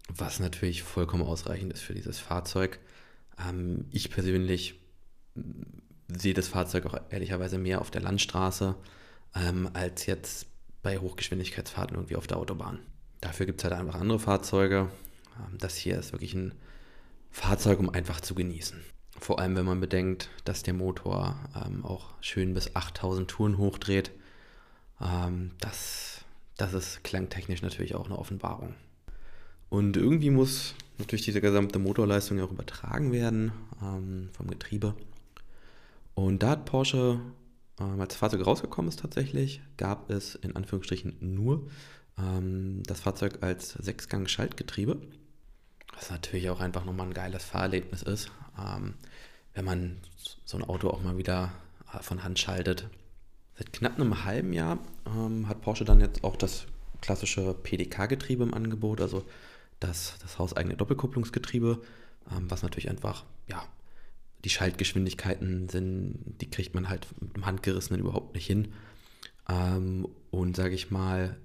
Was 0.09 0.39
natürlich 0.39 0.83
vollkommen 0.83 1.23
ausreichend 1.23 1.71
ist 1.73 1.81
für 1.81 1.93
dieses 1.93 2.19
Fahrzeug. 2.19 2.79
Ähm, 3.47 3.85
ich 3.91 4.09
persönlich 4.09 4.79
mm, 5.35 5.61
sehe 6.07 6.33
das 6.33 6.47
Fahrzeug 6.47 6.87
auch 6.87 6.99
ehrlicherweise 7.11 7.57
mehr 7.57 7.79
auf 7.79 7.91
der 7.91 8.01
Landstraße 8.01 8.75
ähm, 9.35 9.69
als 9.73 10.07
jetzt 10.07 10.47
bei 10.81 10.97
Hochgeschwindigkeitsfahrten 10.97 11.95
irgendwie 11.95 12.15
auf 12.15 12.27
der 12.27 12.37
Autobahn. 12.37 12.79
Dafür 13.21 13.45
gibt 13.45 13.61
es 13.61 13.63
halt 13.63 13.79
einfach 13.79 13.99
andere 13.99 14.19
Fahrzeuge. 14.19 14.89
Ähm, 15.37 15.57
das 15.59 15.77
hier 15.77 15.99
ist 15.99 16.11
wirklich 16.11 16.33
ein 16.33 16.55
Fahrzeug, 17.29 17.79
um 17.79 17.89
einfach 17.89 18.19
zu 18.19 18.33
genießen. 18.33 18.83
Vor 19.21 19.37
allem, 19.37 19.55
wenn 19.55 19.65
man 19.65 19.79
bedenkt, 19.79 20.29
dass 20.45 20.63
der 20.63 20.73
Motor 20.73 21.35
ähm, 21.55 21.85
auch 21.85 22.09
schön 22.21 22.55
bis 22.55 22.75
8000 22.75 23.29
Touren 23.29 23.59
hochdreht. 23.59 24.09
Ähm, 24.99 25.51
das, 25.59 26.25
das 26.57 26.73
ist 26.73 27.03
klangtechnisch 27.03 27.61
natürlich 27.61 27.93
auch 27.93 28.07
eine 28.07 28.17
Offenbarung. 28.17 28.73
Und 29.69 29.95
irgendwie 29.95 30.31
muss 30.31 30.73
natürlich 30.97 31.23
diese 31.23 31.39
gesamte 31.39 31.77
Motorleistung 31.77 32.41
auch 32.41 32.51
übertragen 32.51 33.11
werden 33.11 33.51
ähm, 33.79 34.29
vom 34.33 34.47
Getriebe. 34.47 34.95
Und 36.15 36.41
da 36.41 36.49
hat 36.49 36.65
Porsche, 36.65 37.21
ähm, 37.79 38.01
als 38.01 38.13
das 38.13 38.17
Fahrzeug 38.17 38.43
rausgekommen 38.47 38.89
ist 38.89 39.01
tatsächlich, 39.01 39.61
gab 39.77 40.09
es 40.09 40.33
in 40.33 40.55
Anführungsstrichen 40.55 41.17
nur 41.19 41.67
ähm, 42.17 42.81
das 42.87 43.01
Fahrzeug 43.01 43.43
als 43.43 43.73
Sechsgang-Schaltgetriebe. 43.73 44.99
Was 45.93 46.09
natürlich 46.09 46.49
auch 46.49 46.59
einfach 46.59 46.85
nochmal 46.85 47.05
ein 47.05 47.13
geiles 47.13 47.43
Fahrerlebnis 47.43 48.01
ist 48.01 48.31
ähm, 48.59 48.95
wenn 49.53 49.65
man 49.65 49.97
so 50.45 50.57
ein 50.57 50.63
Auto 50.63 50.89
auch 50.89 51.01
mal 51.01 51.17
wieder 51.17 51.51
äh, 51.93 52.01
von 52.01 52.23
Hand 52.23 52.39
schaltet. 52.39 52.87
Seit 53.57 53.73
knapp 53.73 53.95
einem 53.95 54.23
halben 54.25 54.53
Jahr 54.53 54.79
ähm, 55.05 55.47
hat 55.47 55.61
Porsche 55.61 55.85
dann 55.85 55.99
jetzt 55.99 56.23
auch 56.23 56.35
das 56.35 56.65
klassische 57.01 57.53
PDK-Getriebe 57.53 58.43
im 58.43 58.53
Angebot, 58.53 59.01
also 59.01 59.25
das, 59.79 60.15
das 60.21 60.39
hauseigene 60.39 60.75
Doppelkupplungsgetriebe, 60.75 61.81
ähm, 62.31 62.49
was 62.49 62.63
natürlich 62.63 62.89
einfach, 62.89 63.25
ja, 63.47 63.63
die 64.43 64.49
Schaltgeschwindigkeiten 64.49 65.69
sind, 65.69 66.35
die 66.41 66.49
kriegt 66.49 66.73
man 66.73 66.89
halt 66.89 67.07
mit 67.19 67.35
dem 67.35 67.45
Handgerissenen 67.45 68.01
überhaupt 68.01 68.33
nicht 68.33 68.47
hin. 68.47 68.73
Ähm, 69.49 70.07
und 70.31 70.55
sage 70.55 70.73
ich 70.73 70.89
mal, 70.89 71.37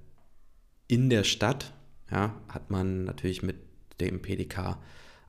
in 0.88 1.10
der 1.10 1.24
Stadt 1.24 1.72
ja, 2.10 2.34
hat 2.48 2.70
man 2.70 3.04
natürlich 3.04 3.42
mit 3.42 3.56
dem 4.00 4.22
PDK 4.22 4.78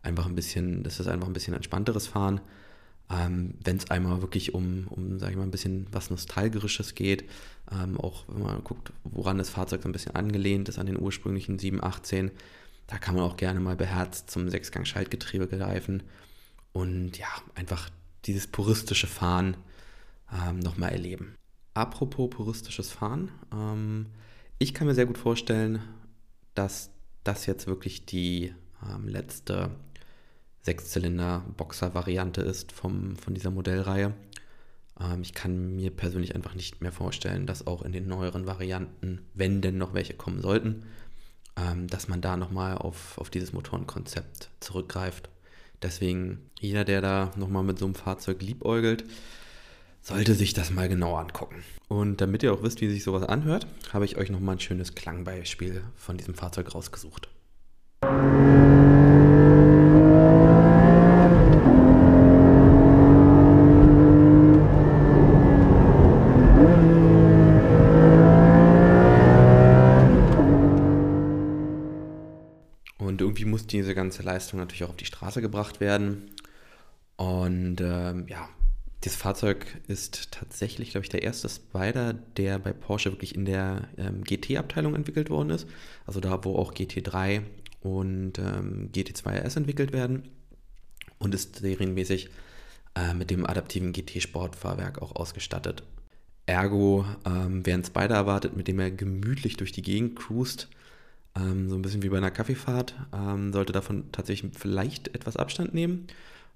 einfach 0.07 0.25
ein 0.25 0.35
bisschen, 0.35 0.83
das 0.83 0.99
ist 0.99 1.07
einfach 1.07 1.27
ein 1.27 1.33
bisschen 1.33 1.53
entspannteres 1.53 2.07
Fahren. 2.07 2.41
Ähm, 3.09 3.53
wenn 3.63 3.77
es 3.77 3.89
einmal 3.89 4.21
wirklich 4.21 4.53
um, 4.53 4.87
um 4.89 5.19
sage 5.19 5.31
ich 5.31 5.37
mal, 5.37 5.43
ein 5.43 5.51
bisschen 5.51 5.87
was 5.91 6.09
Nostalgerisches 6.09 6.95
geht, 6.95 7.23
ähm, 7.71 7.97
auch 7.99 8.25
wenn 8.27 8.43
man 8.43 8.63
guckt, 8.63 8.91
woran 9.03 9.37
das 9.37 9.49
Fahrzeug 9.49 9.83
so 9.83 9.89
ein 9.89 9.93
bisschen 9.93 10.15
angelehnt 10.15 10.67
ist 10.67 10.79
an 10.79 10.87
den 10.87 10.99
ursprünglichen 10.99 11.59
718, 11.59 12.31
da 12.87 12.97
kann 12.97 13.15
man 13.15 13.23
auch 13.23 13.37
gerne 13.37 13.59
mal 13.59 13.75
beherzt 13.75 14.29
zum 14.29 14.49
Sechsgang-Schaltgetriebe 14.49 15.47
greifen 15.47 16.03
und 16.73 17.17
ja, 17.17 17.27
einfach 17.55 17.89
dieses 18.25 18.47
puristische 18.47 19.07
Fahren 19.07 19.55
ähm, 20.33 20.59
nochmal 20.59 20.91
erleben. 20.91 21.35
Apropos 21.73 22.29
puristisches 22.29 22.91
Fahren, 22.91 23.31
ähm, 23.53 24.07
ich 24.59 24.73
kann 24.73 24.87
mir 24.87 24.95
sehr 24.95 25.05
gut 25.05 25.17
vorstellen, 25.17 25.81
dass 26.55 26.89
das 27.23 27.45
jetzt 27.45 27.67
wirklich 27.67 28.05
die 28.05 28.53
ähm, 28.83 29.07
letzte 29.07 29.69
Sechszylinder-Boxer-Variante 30.67 32.41
ist 32.41 32.73
vom, 32.73 33.15
von 33.15 33.33
dieser 33.33 33.51
Modellreihe. 33.51 34.13
Ähm, 34.99 35.21
ich 35.21 35.33
kann 35.33 35.75
mir 35.75 35.91
persönlich 35.91 36.35
einfach 36.35 36.55
nicht 36.55 36.81
mehr 36.81 36.91
vorstellen, 36.91 37.47
dass 37.47 37.65
auch 37.67 37.83
in 37.83 37.93
den 37.93 38.07
neueren 38.07 38.45
Varianten, 38.45 39.21
wenn 39.33 39.61
denn 39.61 39.77
noch 39.77 39.93
welche 39.93 40.13
kommen 40.13 40.41
sollten, 40.41 40.83
ähm, 41.55 41.87
dass 41.87 42.09
man 42.09 42.19
da 42.19 42.35
nochmal 42.35 42.77
auf, 42.77 43.17
auf 43.17 43.29
dieses 43.29 43.53
Motorenkonzept 43.53 44.49
zurückgreift. 44.59 45.29
Deswegen, 45.81 46.49
jeder, 46.59 46.83
der 46.83 47.01
da 47.01 47.31
nochmal 47.37 47.63
mit 47.63 47.79
so 47.79 47.85
einem 47.85 47.95
Fahrzeug 47.95 48.41
liebäugelt, 48.41 49.05
sollte 50.01 50.33
sich 50.35 50.53
das 50.53 50.71
mal 50.71 50.89
genauer 50.89 51.19
angucken. 51.19 51.63
Und 51.87 52.19
damit 52.19 52.43
ihr 52.43 52.53
auch 52.53 52.63
wisst, 52.63 52.81
wie 52.81 52.89
sich 52.89 53.03
sowas 53.03 53.23
anhört, 53.23 53.67
habe 53.93 54.05
ich 54.05 54.17
euch 54.17 54.29
nochmal 54.29 54.55
ein 54.55 54.59
schönes 54.59 54.95
Klangbeispiel 54.95 55.83
von 55.95 56.17
diesem 56.17 56.33
Fahrzeug 56.33 56.75
rausgesucht. 56.75 57.29
Und 73.17 73.21
irgendwie 73.21 73.45
muss 73.45 73.65
diese 73.65 73.95
ganze 74.17 74.23
Leistung 74.23 74.59
natürlich 74.59 74.83
auch 74.83 74.89
auf 74.89 74.97
die 74.97 75.05
Straße 75.05 75.41
gebracht 75.41 75.79
werden. 75.79 76.31
Und 77.17 77.81
ähm, 77.81 78.25
ja, 78.27 78.49
dieses 79.03 79.17
Fahrzeug 79.17 79.65
ist 79.87 80.31
tatsächlich, 80.31 80.91
glaube 80.91 81.05
ich, 81.05 81.09
der 81.09 81.23
erste 81.23 81.49
Spider, 81.49 82.13
der 82.13 82.59
bei 82.59 82.73
Porsche 82.73 83.11
wirklich 83.11 83.35
in 83.35 83.45
der 83.45 83.87
ähm, 83.97 84.23
GT-Abteilung 84.23 84.95
entwickelt 84.95 85.29
worden 85.29 85.51
ist. 85.51 85.67
Also 86.05 86.19
da, 86.19 86.43
wo 86.43 86.55
auch 86.55 86.73
GT3 86.73 87.41
und 87.81 88.39
ähm, 88.39 88.89
GT2 88.93 89.45
RS 89.45 89.55
entwickelt 89.55 89.93
werden. 89.93 90.23
Und 91.19 91.33
ist 91.33 91.57
serienmäßig 91.57 92.29
äh, 92.95 93.13
mit 93.13 93.31
dem 93.31 93.45
adaptiven 93.45 93.91
GT-Sportfahrwerk 93.91 95.01
auch 95.01 95.15
ausgestattet. 95.15 95.83
Ergo, 96.45 97.05
ähm, 97.25 97.65
wer 97.65 97.83
Spider 97.83 98.15
erwartet, 98.15 98.55
mit 98.55 98.67
dem 98.67 98.79
er 98.79 98.91
gemütlich 98.91 99.57
durch 99.57 99.71
die 99.71 99.81
Gegend 99.81 100.15
cruist, 100.15 100.69
ähm, 101.37 101.69
so 101.69 101.75
ein 101.75 101.81
bisschen 101.81 102.03
wie 102.03 102.09
bei 102.09 102.17
einer 102.17 102.31
Kaffeefahrt, 102.31 102.95
ähm, 103.13 103.53
sollte 103.53 103.73
davon 103.73 104.11
tatsächlich 104.11 104.51
vielleicht 104.57 105.13
etwas 105.15 105.37
Abstand 105.37 105.73
nehmen. 105.73 106.07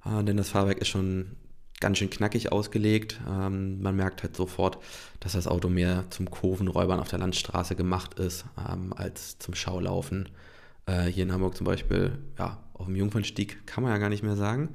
Äh, 0.05 0.23
denn 0.23 0.37
das 0.37 0.49
Fahrwerk 0.49 0.79
ist 0.79 0.87
schon 0.87 1.35
ganz 1.79 1.97
schön 1.97 2.09
knackig 2.09 2.51
ausgelegt. 2.51 3.19
Ähm, 3.27 3.81
man 3.81 3.95
merkt 3.95 4.23
halt 4.23 4.35
sofort, 4.35 4.77
dass 5.19 5.33
das 5.33 5.47
Auto 5.47 5.67
mehr 5.67 6.05
zum 6.09 6.29
Kurvenräubern 6.29 6.99
auf 6.99 7.09
der 7.09 7.19
Landstraße 7.19 7.75
gemacht 7.75 8.19
ist, 8.19 8.45
ähm, 8.57 8.93
als 8.93 9.37
zum 9.39 9.55
Schaulaufen. 9.55 10.29
Äh, 10.85 11.05
hier 11.05 11.23
in 11.23 11.33
Hamburg 11.33 11.55
zum 11.55 11.65
Beispiel, 11.65 12.17
ja, 12.37 12.63
auf 12.73 12.85
dem 12.85 12.95
Jungfernstieg 12.95 13.67
kann 13.67 13.83
man 13.83 13.91
ja 13.91 13.97
gar 13.97 14.09
nicht 14.09 14.23
mehr 14.23 14.35
sagen. 14.35 14.69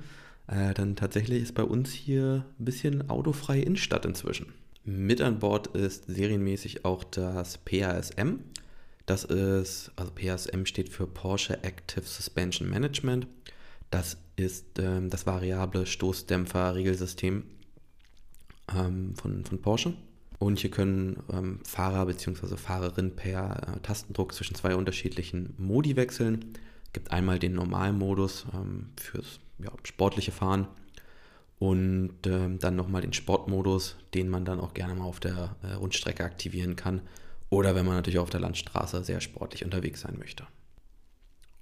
Äh, 0.47 0.75
dann 0.75 0.97
tatsächlich 0.97 1.43
ist 1.43 1.55
bei 1.55 1.65
uns 1.65 1.93
hier 1.93 2.45
ein 2.61 2.65
bisschen 2.65 3.09
autofreie 3.11 3.63
Innenstadt 3.63 4.05
inzwischen. 4.05 4.53
Mit 4.85 5.21
an 5.21 5.41
Bord 5.41 5.69
ist 5.69 6.07
serienmäßig 6.07 6.85
auch 6.85 7.03
das 7.03 7.59
PASM. 7.59 8.39
Das 9.07 9.23
ist, 9.23 9.93
also 9.95 10.11
PASM 10.11 10.67
steht 10.67 10.89
für 10.89 11.07
Porsche 11.07 11.63
Active 11.63 12.05
Suspension 12.05 12.69
Management. 12.69 13.29
Das 13.91 14.17
ist 14.35 14.81
ähm, 14.81 15.11
das 15.11 15.27
variable 15.27 15.87
Stoßdämpfer-Regelsystem 15.87 17.45
ähm, 18.77 19.15
von, 19.15 19.45
von 19.45 19.63
Porsche. 19.63 19.95
Und 20.41 20.59
hier 20.59 20.73
können 20.73 21.23
ähm, 21.33 21.61
Fahrer 21.65 22.07
bzw. 22.07 22.57
Fahrerin 22.57 23.15
per 23.15 23.77
äh, 23.77 23.81
Tastendruck 23.81 24.35
zwischen 24.35 24.57
zwei 24.57 24.75
unterschiedlichen 24.75 25.55
Modi 25.57 25.95
wechseln. 25.95 26.53
Es 26.87 26.93
gibt 26.93 27.13
einmal 27.13 27.39
den 27.39 27.55
Normalmodus 27.55 28.45
ähm, 28.53 28.89
fürs 28.97 29.39
ja, 29.61 29.71
sportliche 29.85 30.33
Fahren 30.33 30.67
und 31.61 32.19
ähm, 32.27 32.59
dann 32.59 32.75
nochmal 32.75 33.03
den 33.03 33.13
Sportmodus, 33.13 33.97
den 34.15 34.29
man 34.29 34.45
dann 34.45 34.61
auch 34.61 34.75
gerne 34.75 34.97
mal 34.97 35.05
auf 35.05 35.21
der 35.21 35.55
äh, 35.63 35.75
Rundstrecke 35.75 36.25
aktivieren 36.25 36.75
kann 36.75 37.03
oder 37.51 37.75
wenn 37.75 37.87
man 37.87 37.95
natürlich 37.95 38.19
auf 38.19 38.31
der 38.31 38.41
Landstraße 38.41 39.05
sehr 39.05 39.21
sportlich 39.21 39.65
unterwegs 39.65 40.01
sein 40.01 40.17
möchte. 40.19 40.47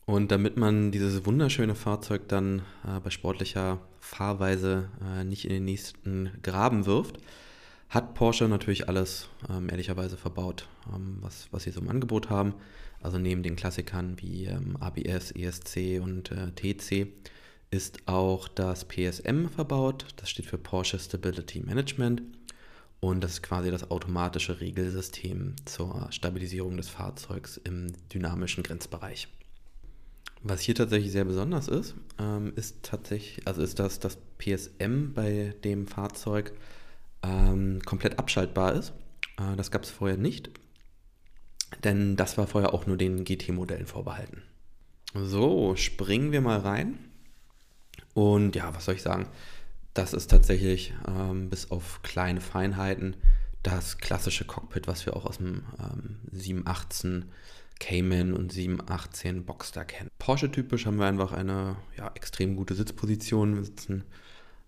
Und 0.07 0.31
damit 0.31 0.57
man 0.57 0.93
dieses 0.93 1.25
wunderschöne 1.25 1.75
Fahrzeug 1.75 2.29
dann 2.29 2.61
äh, 2.87 3.01
bei 3.03 3.11
sportlicher 3.11 3.81
Fahrweise 4.01 4.91
äh, 5.03 5.25
nicht 5.25 5.45
in 5.47 5.51
den 5.51 5.65
nächsten 5.65 6.31
Graben 6.43 6.85
wirft, 6.85 7.19
hat 7.89 8.15
Porsche 8.15 8.49
natürlich 8.49 8.89
alles 8.89 9.29
ähm, 9.49 9.71
ehrlicherweise 9.71 10.17
verbaut, 10.17 10.69
ähm, 10.95 11.19
was, 11.21 11.49
was 11.53 11.63
sie 11.63 11.71
so 11.71 11.81
im 11.81 11.89
Angebot 11.89 12.29
haben. 12.29 12.55
Also 13.01 13.19
neben 13.19 13.43
den 13.43 13.57
Klassikern 13.57 14.21
wie 14.21 14.47
ähm, 14.47 14.77
ABS, 14.79 15.31
ESC 15.31 16.01
und 16.03 16.31
äh, 16.33 16.51
TC 16.53 17.13
ist 17.71 18.07
auch 18.07 18.49
das 18.49 18.87
PSM 18.87 19.49
verbaut. 19.49 20.07
Das 20.17 20.31
steht 20.31 20.47
für 20.47 20.59
Porsche 20.59 20.99
Stability 20.99 21.61
Management. 21.61 22.23
Und 23.05 23.23
das 23.23 23.33
ist 23.33 23.43
quasi 23.43 23.71
das 23.71 23.91
automatische 23.91 24.63
Regelsystem 24.63 25.57
zur 25.67 26.07
Stabilisierung 26.11 26.79
des 26.79 26.89
Fahrzeugs 26.89 27.59
im 27.59 27.93
dynamischen 28.09 28.63
Grenzbereich. 28.63 29.29
Was 30.43 30.63
hier 30.63 30.75
tatsächlich 30.75 31.13
sehr 31.13 31.27
besonders 31.27 31.69
ist, 31.69 31.97
ähm, 32.19 32.55
ist 32.57 32.83
tatsächlich, 32.83 33.47
also 33.47 33.61
ist, 33.61 33.79
dass 33.79 34.01
das 34.01 34.17
PSM 34.39 35.13
bei 35.13 35.55
dem 35.65 35.87
Fahrzeug 35.87 36.55
ähm, 37.23 37.83
komplett 37.85 38.19
abschaltbar 38.19 38.73
ist. 38.73 38.95
Äh, 39.37 39.55
das 39.55 39.71
gab 39.71 39.83
es 39.83 39.91
vorher 39.91 40.17
nicht, 40.17 40.49
denn 41.85 42.17
das 42.17 42.39
war 42.39 42.47
vorher 42.47 42.73
auch 42.73 42.87
nur 42.87 42.97
den 42.97 43.25
GT-Modellen 43.25 43.87
vorbehalten. 43.87 44.41
So, 45.13 45.77
springen 45.77 46.33
wir 46.33 46.41
mal 46.41 46.61
rein. 46.61 46.99
Und 48.15 48.57
ja, 48.57 48.75
was 48.75 48.87
soll 48.87 48.95
ich 48.95 49.03
sagen? 49.03 49.29
Das 49.95 50.13
ist 50.13 50.29
tatsächlich 50.31 50.93
ähm, 51.07 51.49
bis 51.51 51.71
auf 51.71 52.03
kleine 52.03 52.41
Feinheiten 52.41 53.17
das 53.63 53.99
klassische 53.99 54.45
Cockpit, 54.45 54.87
was 54.87 55.07
wir 55.07 55.17
auch 55.17 55.25
aus 55.25 55.39
dem 55.39 55.63
ähm, 55.79 56.19
718 56.33 57.27
Cayman 57.81 58.35
und 58.35 58.53
718 58.53 59.45
Boxster 59.45 59.85
kennen. 59.85 60.11
Porsche-typisch 60.19 60.87
haben 60.87 60.99
wir 60.99 61.07
einfach 61.07 61.33
eine 61.33 61.77
ja, 61.97 62.11
extrem 62.15 62.57
gute 62.57 62.75
Sitzposition. 62.75 63.57
Wir 63.57 63.65
sitzen 63.65 64.05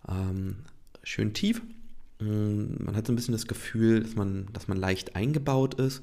ähm, 0.08 0.56
schön 1.02 1.34
tief. 1.34 1.62
Mm, 2.20 2.84
man 2.84 2.96
hat 2.96 3.06
so 3.06 3.12
ein 3.12 3.16
bisschen 3.16 3.32
das 3.32 3.46
Gefühl, 3.46 4.02
dass 4.02 4.14
man, 4.14 4.48
dass 4.52 4.68
man 4.68 4.78
leicht 4.78 5.16
eingebaut 5.16 5.74
ist, 5.74 6.02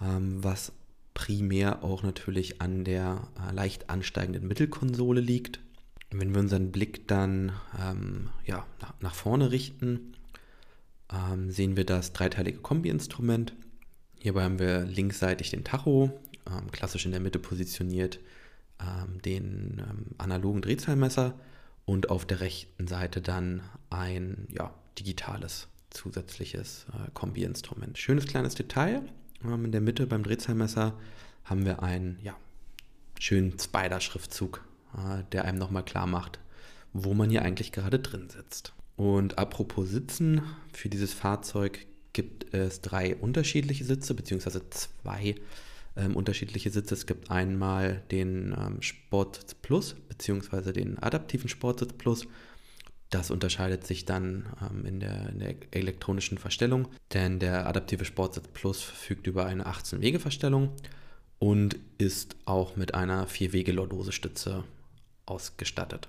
ähm, 0.00 0.42
was 0.42 0.72
primär 1.12 1.84
auch 1.84 2.02
natürlich 2.02 2.60
an 2.60 2.84
der 2.84 3.28
äh, 3.48 3.54
leicht 3.54 3.90
ansteigenden 3.90 4.46
Mittelkonsole 4.46 5.20
liegt. 5.20 5.60
Wenn 6.10 6.34
wir 6.34 6.40
unseren 6.40 6.72
Blick 6.72 7.06
dann 7.06 7.52
ähm, 7.80 8.30
ja, 8.44 8.66
nach, 8.80 8.94
nach, 9.00 9.14
vorne 9.14 9.52
richten, 9.52 10.14
ähm, 11.12 11.50
sehen 11.50 11.76
wir 11.76 11.84
das 11.84 12.12
dreiteilige 12.12 12.58
Kombi-Instrument. 12.58 13.54
Hierbei 14.18 14.42
haben 14.42 14.58
wir 14.58 14.82
linksseitig 14.82 15.50
den 15.50 15.64
Tacho, 15.64 16.10
ähm, 16.46 16.70
klassisch 16.72 17.06
in 17.06 17.12
der 17.12 17.20
Mitte 17.20 17.38
positioniert 17.38 18.18
ähm, 18.80 19.20
den 19.22 19.78
ähm, 19.78 20.06
analogen 20.18 20.62
Drehzahlmesser 20.62 21.34
und 21.84 22.10
auf 22.10 22.26
der 22.26 22.40
rechten 22.40 22.86
Seite 22.86 23.20
dann 23.20 23.62
ein 23.90 24.46
ja, 24.50 24.74
digitales 24.98 25.68
zusätzliches 25.90 26.86
äh, 26.92 27.10
Kombi-Instrument. 27.12 27.98
Schönes 27.98 28.26
kleines 28.26 28.54
Detail. 28.54 29.02
Ähm, 29.44 29.66
in 29.66 29.72
der 29.72 29.80
Mitte 29.80 30.06
beim 30.06 30.22
Drehzahlmesser 30.22 30.94
haben 31.44 31.64
wir 31.64 31.82
einen 31.82 32.18
ja, 32.22 32.36
schönen 33.18 33.58
Spider-Schriftzug, 33.58 34.64
der 35.32 35.44
einem 35.44 35.58
nochmal 35.58 35.84
klar 35.84 36.06
macht, 36.06 36.38
wo 36.92 37.14
man 37.14 37.30
hier 37.30 37.42
eigentlich 37.42 37.72
gerade 37.72 37.98
drin 37.98 38.28
sitzt. 38.28 38.72
Und 38.96 39.38
apropos 39.38 39.88
Sitzen, 39.88 40.42
für 40.72 40.88
dieses 40.88 41.14
Fahrzeug 41.14 41.86
gibt 42.12 42.52
es 42.52 42.80
drei 42.80 43.16
unterschiedliche 43.16 43.84
Sitze, 43.84 44.14
beziehungsweise 44.14 44.68
zwei 44.70 45.36
ähm, 45.96 46.16
unterschiedliche 46.16 46.70
Sitze. 46.70 46.94
Es 46.94 47.06
gibt 47.06 47.30
einmal 47.30 48.02
den 48.10 48.54
ähm, 48.58 48.82
Sportsitz 48.82 49.54
Plus 49.54 49.94
beziehungsweise 50.08 50.72
den 50.72 50.98
adaptiven 50.98 51.48
Sportsitz 51.48 51.92
Plus. 51.94 52.26
Das 53.10 53.30
unterscheidet 53.30 53.86
sich 53.86 54.04
dann 54.04 54.46
ähm, 54.60 54.86
in, 54.86 55.00
der, 55.00 55.30
in, 55.30 55.38
der, 55.40 55.54
elektronischen 55.72 56.38
Verstellung, 56.38 56.88
denn 57.12 57.38
der 57.38 57.66
adaptive 57.66 58.04
Sportsitz 58.04 58.48
Plus 58.52 58.82
verfügt 58.82 59.26
über 59.26 59.46
eine 59.46 59.66
18-Wege-Verstellung 59.66 60.70
und 61.38 61.76
ist 61.98 62.36
auch 62.44 62.76
mit 62.76 62.94
einer 62.94 63.26
Vier-Wege-Lordose-Stütze 63.26 64.64
ausgestattet. 65.30 66.08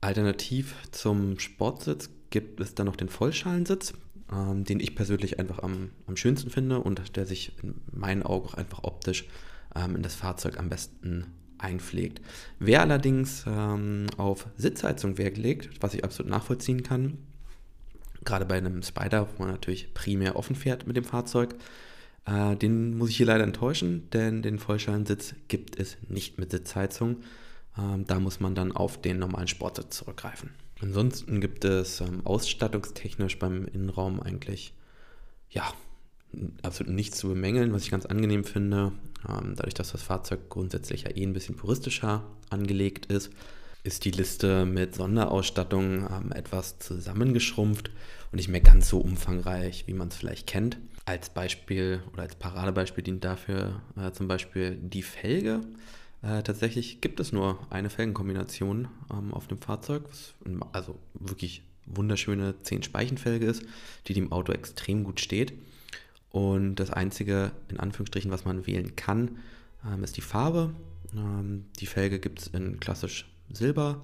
Alternativ 0.00 0.74
zum 0.90 1.38
Sportsitz 1.38 2.10
gibt 2.30 2.60
es 2.60 2.74
dann 2.74 2.86
noch 2.86 2.96
den 2.96 3.08
Vollschalensitz, 3.08 3.92
ähm, 4.32 4.64
den 4.64 4.80
ich 4.80 4.94
persönlich 4.94 5.38
einfach 5.38 5.60
am, 5.60 5.90
am 6.06 6.16
schönsten 6.16 6.50
finde 6.50 6.80
und 6.80 7.16
der 7.16 7.26
sich 7.26 7.52
in 7.62 7.74
meinen 7.92 8.22
Augen 8.22 8.48
auch 8.48 8.54
einfach 8.54 8.84
optisch 8.84 9.26
ähm, 9.74 9.96
in 9.96 10.02
das 10.02 10.14
Fahrzeug 10.14 10.58
am 10.58 10.68
besten 10.68 11.26
einpflegt. 11.58 12.20
Wer 12.58 12.80
allerdings 12.80 13.44
ähm, 13.46 14.06
auf 14.16 14.46
Sitzheizung 14.56 15.18
Wert 15.18 15.36
legt, 15.36 15.82
was 15.82 15.94
ich 15.94 16.04
absolut 16.04 16.30
nachvollziehen 16.30 16.82
kann, 16.82 17.18
gerade 18.24 18.46
bei 18.46 18.56
einem 18.56 18.82
Spider, 18.82 19.28
wo 19.36 19.42
man 19.42 19.52
natürlich 19.52 19.92
primär 19.94 20.36
offen 20.36 20.56
fährt 20.56 20.86
mit 20.86 20.96
dem 20.96 21.04
Fahrzeug, 21.04 21.54
äh, 22.26 22.56
den 22.56 22.96
muss 22.96 23.10
ich 23.10 23.16
hier 23.16 23.26
leider 23.26 23.44
enttäuschen, 23.44 24.08
denn 24.10 24.42
den 24.42 24.58
Vollschalensitz 24.58 25.34
gibt 25.48 25.78
es 25.78 25.96
nicht 26.08 26.38
mit 26.38 26.50
Sitzheizung. 26.50 27.18
Ähm, 27.80 28.04
da 28.06 28.20
muss 28.20 28.40
man 28.40 28.54
dann 28.54 28.72
auf 28.72 29.00
den 29.00 29.18
normalen 29.18 29.48
Sportsitz 29.48 29.96
zurückgreifen. 29.96 30.50
Ansonsten 30.80 31.40
gibt 31.40 31.64
es 31.64 32.00
ähm, 32.00 32.24
ausstattungstechnisch 32.24 33.38
beim 33.38 33.66
Innenraum 33.66 34.20
eigentlich 34.20 34.74
ja 35.50 35.72
absolut 36.62 36.94
nichts 36.94 37.18
zu 37.18 37.28
bemängeln, 37.28 37.72
was 37.72 37.82
ich 37.82 37.90
ganz 37.90 38.06
angenehm 38.06 38.44
finde. 38.44 38.92
Ähm, 39.28 39.54
dadurch, 39.56 39.74
dass 39.74 39.92
das 39.92 40.02
Fahrzeug 40.02 40.48
grundsätzlich 40.48 41.02
ja 41.02 41.10
eh 41.10 41.22
ein 41.22 41.32
bisschen 41.32 41.56
puristischer 41.56 42.22
angelegt 42.50 43.06
ist, 43.06 43.30
ist 43.82 44.04
die 44.04 44.10
Liste 44.10 44.66
mit 44.66 44.94
Sonderausstattung 44.94 46.08
ähm, 46.10 46.32
etwas 46.32 46.78
zusammengeschrumpft 46.78 47.90
und 48.30 48.36
nicht 48.36 48.48
mehr 48.48 48.60
ganz 48.60 48.88
so 48.88 48.98
umfangreich, 48.98 49.84
wie 49.86 49.94
man 49.94 50.08
es 50.08 50.16
vielleicht 50.16 50.46
kennt. 50.46 50.78
Als 51.06 51.30
Beispiel 51.30 52.02
oder 52.12 52.22
als 52.22 52.36
Paradebeispiel 52.36 53.02
dient 53.02 53.24
dafür 53.24 53.82
äh, 53.96 54.12
zum 54.12 54.28
Beispiel 54.28 54.76
die 54.76 55.02
Felge. 55.02 55.60
Äh, 56.22 56.42
tatsächlich 56.42 57.00
gibt 57.00 57.20
es 57.20 57.32
nur 57.32 57.58
eine 57.70 57.90
Felgenkombination 57.90 58.88
ähm, 59.10 59.32
auf 59.32 59.46
dem 59.46 59.58
Fahrzeug, 59.58 60.04
was 60.08 60.34
also 60.72 60.98
wirklich 61.14 61.62
wunderschöne 61.86 62.54
10-Speichenfelge 62.62 63.46
ist, 63.46 63.64
die 64.06 64.14
dem 64.14 64.32
Auto 64.32 64.52
extrem 64.52 65.04
gut 65.04 65.20
steht. 65.20 65.54
Und 66.30 66.76
das 66.76 66.90
Einzige, 66.90 67.52
in 67.68 67.80
Anführungsstrichen, 67.80 68.30
was 68.30 68.44
man 68.44 68.66
wählen 68.66 68.94
kann, 68.96 69.38
ähm, 69.84 70.04
ist 70.04 70.16
die 70.16 70.22
Farbe. 70.22 70.74
Ähm, 71.14 71.66
die 71.80 71.86
Felge 71.86 72.20
gibt 72.20 72.40
es 72.40 72.46
in 72.48 72.78
klassisch 72.80 73.28
Silber, 73.50 74.02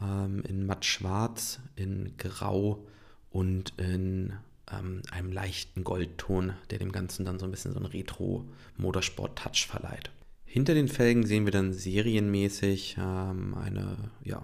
ähm, 0.00 0.42
in 0.46 0.66
matt 0.66 0.84
schwarz, 0.84 1.60
in 1.74 2.12
grau 2.18 2.86
und 3.30 3.72
in 3.78 4.34
ähm, 4.70 5.02
einem 5.10 5.32
leichten 5.32 5.84
Goldton, 5.84 6.52
der 6.70 6.78
dem 6.78 6.92
Ganzen 6.92 7.24
dann 7.24 7.38
so 7.38 7.46
ein 7.46 7.50
bisschen 7.50 7.72
so 7.72 7.78
einen 7.78 7.86
Retro-Motorsport-Touch 7.86 9.66
verleiht. 9.66 10.10
Hinter 10.56 10.72
den 10.72 10.88
Felgen 10.88 11.26
sehen 11.26 11.44
wir 11.44 11.52
dann 11.52 11.74
serienmäßig 11.74 12.96
ähm, 12.98 13.54
eine 13.62 13.94
ja, 14.24 14.42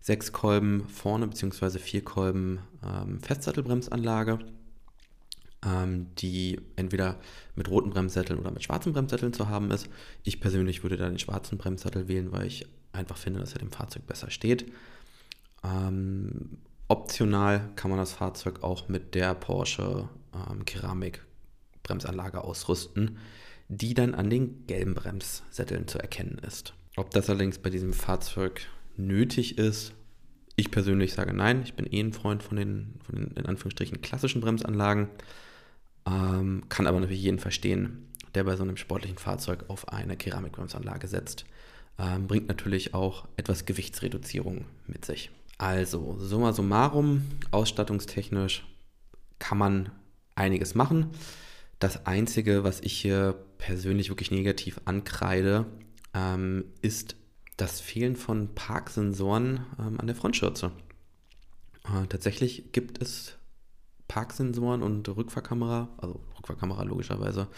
sechs 0.00 0.32
Kolben 0.32 0.88
vorne 0.88 1.28
bzw. 1.28 1.78
vier 1.78 2.02
Kolben 2.02 2.58
ähm, 2.84 3.20
Festsattelbremsanlage, 3.20 4.40
ähm, 5.64 6.08
die 6.18 6.60
entweder 6.74 7.20
mit 7.54 7.70
roten 7.70 7.90
Bremssätteln 7.90 8.40
oder 8.40 8.50
mit 8.50 8.64
schwarzen 8.64 8.92
Bremssätteln 8.92 9.32
zu 9.32 9.48
haben 9.48 9.70
ist. 9.70 9.88
Ich 10.24 10.40
persönlich 10.40 10.82
würde 10.82 10.96
da 10.96 11.08
den 11.08 11.20
schwarzen 11.20 11.56
Bremssattel 11.56 12.08
wählen, 12.08 12.32
weil 12.32 12.48
ich 12.48 12.66
einfach 12.92 13.16
finde, 13.16 13.38
dass 13.38 13.52
er 13.52 13.60
dem 13.60 13.70
Fahrzeug 13.70 14.08
besser 14.08 14.32
steht. 14.32 14.72
Ähm, 15.62 16.58
optional 16.88 17.70
kann 17.76 17.92
man 17.92 18.00
das 18.00 18.12
Fahrzeug 18.12 18.64
auch 18.64 18.88
mit 18.88 19.14
der 19.14 19.36
Porsche 19.36 20.08
ähm, 20.34 20.64
Keramik-Bremsanlage 20.64 22.42
ausrüsten 22.42 23.18
die 23.68 23.94
dann 23.94 24.14
an 24.14 24.30
den 24.30 24.66
gelben 24.66 24.94
Bremssätteln 24.94 25.88
zu 25.88 25.98
erkennen 25.98 26.38
ist. 26.46 26.74
Ob 26.96 27.10
das 27.10 27.28
allerdings 27.28 27.58
bei 27.58 27.70
diesem 27.70 27.92
Fahrzeug 27.92 28.66
nötig 28.96 29.58
ist, 29.58 29.92
ich 30.56 30.70
persönlich 30.70 31.14
sage 31.14 31.32
nein. 31.32 31.62
Ich 31.64 31.74
bin 31.74 31.86
eh 31.92 32.00
ein 32.00 32.12
Freund 32.12 32.42
von 32.42 32.56
den, 32.56 32.94
von 33.04 33.16
den 33.16 33.32
in 33.36 33.46
Anführungsstrichen 33.46 34.00
klassischen 34.00 34.40
Bremsanlagen, 34.40 35.08
ähm, 36.06 36.64
kann 36.68 36.86
aber 36.86 37.00
natürlich 37.00 37.22
jeden 37.22 37.40
verstehen, 37.40 38.08
der 38.34 38.44
bei 38.44 38.56
so 38.56 38.62
einem 38.62 38.76
sportlichen 38.76 39.18
Fahrzeug 39.18 39.64
auf 39.68 39.88
eine 39.88 40.16
Keramikbremsanlage 40.16 41.08
setzt. 41.08 41.44
Ähm, 41.98 42.26
bringt 42.26 42.48
natürlich 42.48 42.94
auch 42.94 43.26
etwas 43.36 43.66
Gewichtsreduzierung 43.66 44.66
mit 44.86 45.04
sich. 45.04 45.30
Also, 45.58 46.16
summa 46.18 46.52
summarum, 46.52 47.22
ausstattungstechnisch 47.52 48.64
kann 49.38 49.58
man 49.58 49.90
einiges 50.34 50.74
machen. 50.74 51.10
Das 51.84 52.06
Einzige, 52.06 52.64
was 52.64 52.80
ich 52.80 52.94
hier 52.94 53.34
persönlich 53.58 54.08
wirklich 54.08 54.30
negativ 54.30 54.80
ankreide, 54.86 55.66
ähm, 56.14 56.64
ist 56.80 57.14
das 57.58 57.78
Fehlen 57.78 58.16
von 58.16 58.54
Parksensoren 58.54 59.66
ähm, 59.78 60.00
an 60.00 60.06
der 60.06 60.16
Frontschürze. 60.16 60.72
Äh, 61.84 62.06
tatsächlich 62.06 62.72
gibt 62.72 63.02
es 63.02 63.36
Parksensoren 64.08 64.82
und 64.82 65.06
Rückfahrkamera, 65.14 65.90
also 65.98 66.20
Rückfahrkamera 66.38 66.84
logischerweise, 66.84 67.48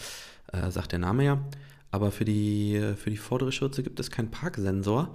äh, 0.53 0.73
sagt 0.73 0.91
der 0.91 0.99
Name 0.99 1.25
ja. 1.25 1.45
Aber 1.93 2.11
für 2.11 2.25
die, 2.25 2.95
für 2.97 3.11
die 3.11 3.19
vordere 3.19 3.53
Schürze 3.53 3.85
gibt 3.85 4.01
es 4.01 4.11
keinen 4.11 4.33
Parksensor. 4.33 5.12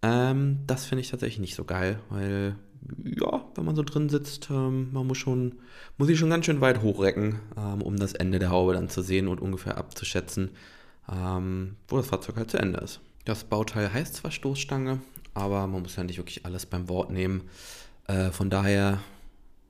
Ähm, 0.00 0.60
das 0.66 0.86
finde 0.86 1.02
ich 1.02 1.10
tatsächlich 1.10 1.40
nicht 1.40 1.54
so 1.54 1.64
geil, 1.64 2.00
weil 2.08 2.56
ja, 3.04 3.41
wenn 3.56 3.64
man 3.64 3.76
so 3.76 3.82
drin 3.82 4.08
sitzt, 4.08 4.48
ähm, 4.50 4.92
man 4.92 5.06
muss 5.06 5.18
schon, 5.18 5.56
muss 5.98 6.08
sich 6.08 6.18
schon 6.18 6.30
ganz 6.30 6.46
schön 6.46 6.60
weit 6.60 6.82
hochrecken, 6.82 7.40
ähm, 7.56 7.82
um 7.82 7.96
das 7.96 8.12
Ende 8.14 8.38
der 8.38 8.50
Haube 8.50 8.74
dann 8.74 8.88
zu 8.88 9.02
sehen 9.02 9.28
und 9.28 9.40
ungefähr 9.40 9.76
abzuschätzen, 9.76 10.50
ähm, 11.10 11.76
wo 11.88 11.96
das 11.96 12.06
Fahrzeug 12.06 12.36
halt 12.36 12.50
zu 12.50 12.58
Ende 12.58 12.80
ist. 12.80 13.00
Das 13.24 13.44
Bauteil 13.44 13.92
heißt 13.92 14.16
zwar 14.16 14.30
Stoßstange, 14.30 15.00
aber 15.34 15.66
man 15.66 15.82
muss 15.82 15.96
ja 15.96 16.04
nicht 16.04 16.18
wirklich 16.18 16.44
alles 16.44 16.66
beim 16.66 16.88
Wort 16.88 17.10
nehmen. 17.10 17.42
Äh, 18.06 18.30
von 18.30 18.50
daher 18.50 18.98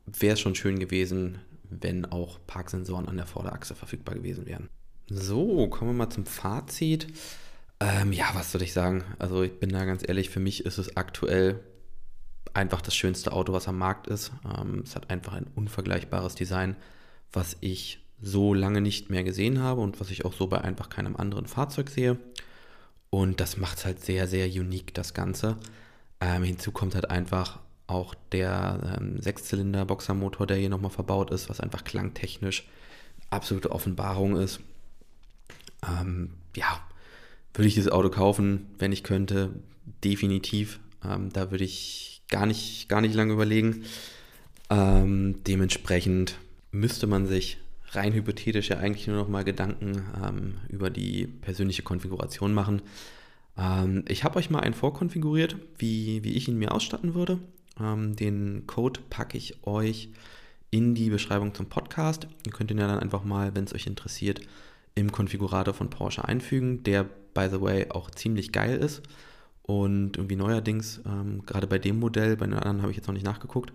wäre 0.07 0.35
es 0.35 0.41
schon 0.41 0.55
schön 0.55 0.79
gewesen, 0.79 1.39
wenn 1.69 2.05
auch 2.05 2.39
Parksensoren 2.47 3.09
an 3.09 3.17
der 3.17 3.27
Vorderachse 3.27 3.75
verfügbar 3.75 4.15
gewesen 4.15 4.47
wären. 4.47 4.69
So, 5.09 5.69
kommen 5.69 5.91
wir 5.91 5.97
mal 5.97 6.11
zum 6.11 6.27
Fazit. 6.27 7.07
Ähm, 7.81 8.13
ja, 8.13 8.31
was 8.35 8.53
soll 8.53 8.63
ich 8.63 8.73
sagen? 8.73 9.05
Also 9.19 9.43
ich 9.43 9.59
bin 9.59 9.71
da 9.71 9.85
ganz 9.85 10.03
ehrlich, 10.07 10.31
für 10.31 10.41
mich 10.41 10.65
ist 10.65 10.79
es 10.79 10.97
aktuell 10.97 11.61
einfach 12.55 12.83
das 12.83 12.95
schönste 12.95 13.33
Auto, 13.33 13.53
was 13.53 13.69
am 13.69 13.79
Markt 13.79 14.07
ist. 14.07 14.33
Ähm, 14.59 14.83
es 14.85 14.95
hat 14.95 15.11
einfach 15.11 15.35
ein 15.35 15.47
unvergleichbares 15.55 16.35
Design, 16.35 16.77
was 17.33 17.57
ich 17.61 18.01
so 18.21 18.55
lange 18.55 18.81
nicht 18.81 19.11
mehr 19.11 19.25
gesehen 19.25 19.61
habe 19.61 19.81
und 19.81 20.01
was 20.01 20.11
ich 20.11 20.25
auch 20.25 20.33
so 20.33 20.47
bei 20.47 20.61
einfach 20.61 20.89
keinem 20.89 21.17
anderen 21.17 21.47
Fahrzeug 21.47 21.91
sehe. 21.91 22.19
Und 23.11 23.41
das 23.41 23.57
macht 23.57 23.79
es 23.79 23.85
halt 23.85 24.05
sehr, 24.05 24.27
sehr 24.27 24.47
unique, 24.47 24.95
das 24.95 25.13
Ganze. 25.13 25.57
Ähm, 26.21 26.45
hinzu 26.45 26.73
kommt 26.73 26.95
halt 26.95 27.11
einfach 27.11 27.59
auch 27.87 28.15
der 28.31 28.97
ähm, 28.99 29.21
Sechszylinder-Boxermotor, 29.21 30.47
der 30.47 30.57
hier 30.57 30.71
nochmal 30.71 30.91
verbaut 30.91 31.31
ist, 31.31 31.51
was 31.51 31.61
einfach 31.61 31.85
klangtechnisch 31.85 32.67
absolute 33.29 33.73
Offenbarung 33.73 34.37
ist. 34.37 34.61
Ähm, 35.87 36.31
ja, 36.55 36.81
würde 37.55 37.69
ich 37.69 37.75
dieses 37.75 37.91
Auto 37.91 38.09
kaufen, 38.09 38.69
wenn 38.79 38.93
ich 38.93 39.03
könnte, 39.03 39.51
definitiv. 40.05 40.81
Ähm, 41.05 41.31
da 41.33 41.51
würde 41.51 41.65
ich 41.65 42.12
gar 42.33 42.47
nicht, 42.47 42.89
gar 42.89 43.01
nicht 43.01 43.15
lange 43.15 43.35
überlegen. 43.35 43.85
Ähm, 44.71 45.45
dementsprechend 45.47 46.39
müsste 46.73 47.07
man 47.07 47.27
sich 47.27 47.59
rein 47.91 48.15
hypothetisch 48.15 48.71
ja 48.71 48.79
eigentlich 48.79 49.07
nur 49.07 49.17
noch 49.17 49.29
mal 49.29 49.45
Gedanken 49.45 50.03
ähm, 50.21 50.55
über 50.69 50.91
die 50.91 51.27
persönliche 51.27 51.83
Konfiguration 51.83 52.55
machen. 52.55 52.83
Ähm, 53.57 54.05
ich 54.09 54.25
habe 54.25 54.39
euch 54.39 54.51
mal 54.51 54.61
einen 54.61 54.75
vorkonfiguriert, 54.75 55.57
wie, 55.77 56.25
wie 56.25 56.33
ich 56.33 56.49
ihn 56.49 56.59
mir 56.59 56.73
ausstatten 56.73 57.15
würde. 57.15 57.39
Ähm, 57.79 58.17
den 58.17 58.67
Code 58.67 59.01
packe 59.11 59.37
ich 59.37 59.65
euch 59.67 60.09
in 60.71 60.95
die 60.95 61.11
Beschreibung 61.11 61.55
zum 61.55 61.67
Podcast. 61.67 62.29
Ihr 62.47 62.53
könnt 62.53 62.71
ihn 62.71 62.79
ja 62.79 62.89
dann 62.89 62.99
einfach 62.99 63.25
mal, 63.25 63.55
wenn 63.55 63.65
es 63.65 63.75
euch 63.75 63.87
interessiert, 63.87 64.41
im 64.95 65.13
Konfigurator 65.13 65.75
von 65.75 65.91
Porsche 65.91 66.25
einfügen, 66.25 66.83
der, 66.83 67.05
by 67.05 67.49
the 67.51 67.61
way, 67.61 67.91
auch 67.91 68.11
ziemlich 68.11 68.53
geil 68.53 68.79
ist. 68.79 69.03
Und 69.63 70.17
irgendwie 70.17 70.37
neuerdings, 70.37 71.01
ähm, 71.07 71.45
gerade 71.47 71.67
bei 71.67 71.79
dem 71.79 72.01
Modell, 72.01 72.37
bei 72.37 72.47
den 72.47 72.55
anderen 72.55 72.83
habe 72.83 72.91
ich 72.91 72.97
jetzt 72.97 73.07
noch 73.07 73.15
nicht 73.15 73.25
nachgeguckt, 73.25 73.73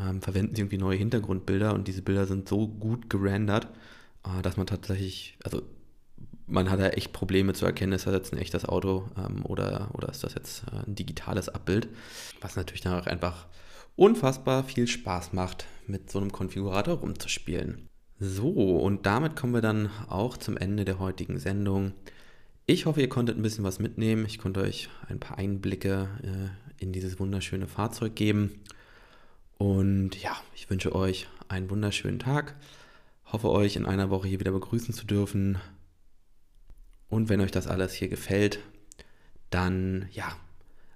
ähm, 0.00 0.20
verwenden 0.22 0.54
sie 0.54 0.62
irgendwie 0.62 0.78
neue 0.78 0.96
Hintergrundbilder 0.96 1.74
und 1.74 1.86
diese 1.86 2.02
Bilder 2.02 2.26
sind 2.26 2.48
so 2.48 2.66
gut 2.66 3.08
gerendert, 3.08 3.68
äh, 4.24 4.42
dass 4.42 4.56
man 4.56 4.66
tatsächlich, 4.66 5.38
also 5.44 5.62
man 6.46 6.68
hat 6.68 6.80
da 6.80 6.88
echt 6.88 7.12
Probleme 7.12 7.52
zu 7.52 7.64
erkennen, 7.64 7.92
ist 7.92 8.06
das 8.06 8.14
jetzt 8.14 8.32
ein 8.32 8.38
echtes 8.38 8.64
Auto 8.64 9.08
ähm, 9.16 9.44
oder, 9.46 9.90
oder 9.92 10.08
ist 10.08 10.24
das 10.24 10.34
jetzt 10.34 10.64
äh, 10.72 10.86
ein 10.86 10.94
digitales 10.94 11.48
Abbild, 11.48 11.88
was 12.40 12.56
natürlich 12.56 12.80
dann 12.80 13.00
auch 13.00 13.06
einfach 13.06 13.46
unfassbar 13.96 14.64
viel 14.64 14.86
Spaß 14.86 15.32
macht, 15.32 15.66
mit 15.86 16.10
so 16.10 16.18
einem 16.18 16.32
Konfigurator 16.32 16.94
rumzuspielen. 16.94 17.88
So, 18.18 18.50
und 18.50 19.06
damit 19.06 19.36
kommen 19.36 19.54
wir 19.54 19.62
dann 19.62 19.88
auch 20.08 20.36
zum 20.36 20.56
Ende 20.56 20.84
der 20.84 20.98
heutigen 20.98 21.38
Sendung. 21.38 21.92
Ich 22.72 22.86
hoffe, 22.86 23.00
ihr 23.00 23.08
konntet 23.08 23.36
ein 23.36 23.42
bisschen 23.42 23.64
was 23.64 23.80
mitnehmen. 23.80 24.24
Ich 24.26 24.38
konnte 24.38 24.60
euch 24.60 24.90
ein 25.08 25.18
paar 25.18 25.38
Einblicke 25.38 26.08
äh, 26.22 26.84
in 26.84 26.92
dieses 26.92 27.18
wunderschöne 27.18 27.66
Fahrzeug 27.66 28.14
geben. 28.14 28.60
Und 29.58 30.22
ja, 30.22 30.36
ich 30.54 30.70
wünsche 30.70 30.94
euch 30.94 31.26
einen 31.48 31.68
wunderschönen 31.68 32.20
Tag. 32.20 32.54
Hoffe 33.24 33.50
euch 33.50 33.74
in 33.74 33.86
einer 33.86 34.08
Woche 34.08 34.28
hier 34.28 34.38
wieder 34.38 34.52
begrüßen 34.52 34.94
zu 34.94 35.04
dürfen. 35.04 35.58
Und 37.08 37.28
wenn 37.28 37.40
euch 37.40 37.50
das 37.50 37.66
alles 37.66 37.92
hier 37.92 38.06
gefällt, 38.08 38.60
dann 39.50 40.08
ja, 40.12 40.28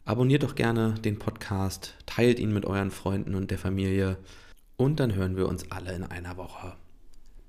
abonniert 0.04 0.44
doch 0.44 0.54
gerne 0.54 0.94
den 1.00 1.18
Podcast, 1.18 1.96
teilt 2.06 2.38
ihn 2.38 2.52
mit 2.52 2.66
euren 2.66 2.92
Freunden 2.92 3.34
und 3.34 3.50
der 3.50 3.58
Familie 3.58 4.16
und 4.76 5.00
dann 5.00 5.16
hören 5.16 5.36
wir 5.36 5.48
uns 5.48 5.72
alle 5.72 5.92
in 5.92 6.04
einer 6.04 6.36
Woche. 6.36 6.76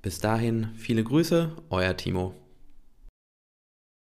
Bis 0.02 0.18
dahin, 0.18 0.70
viele 0.74 1.04
Grüße, 1.04 1.52
euer 1.70 1.96
Timo. 1.96 2.34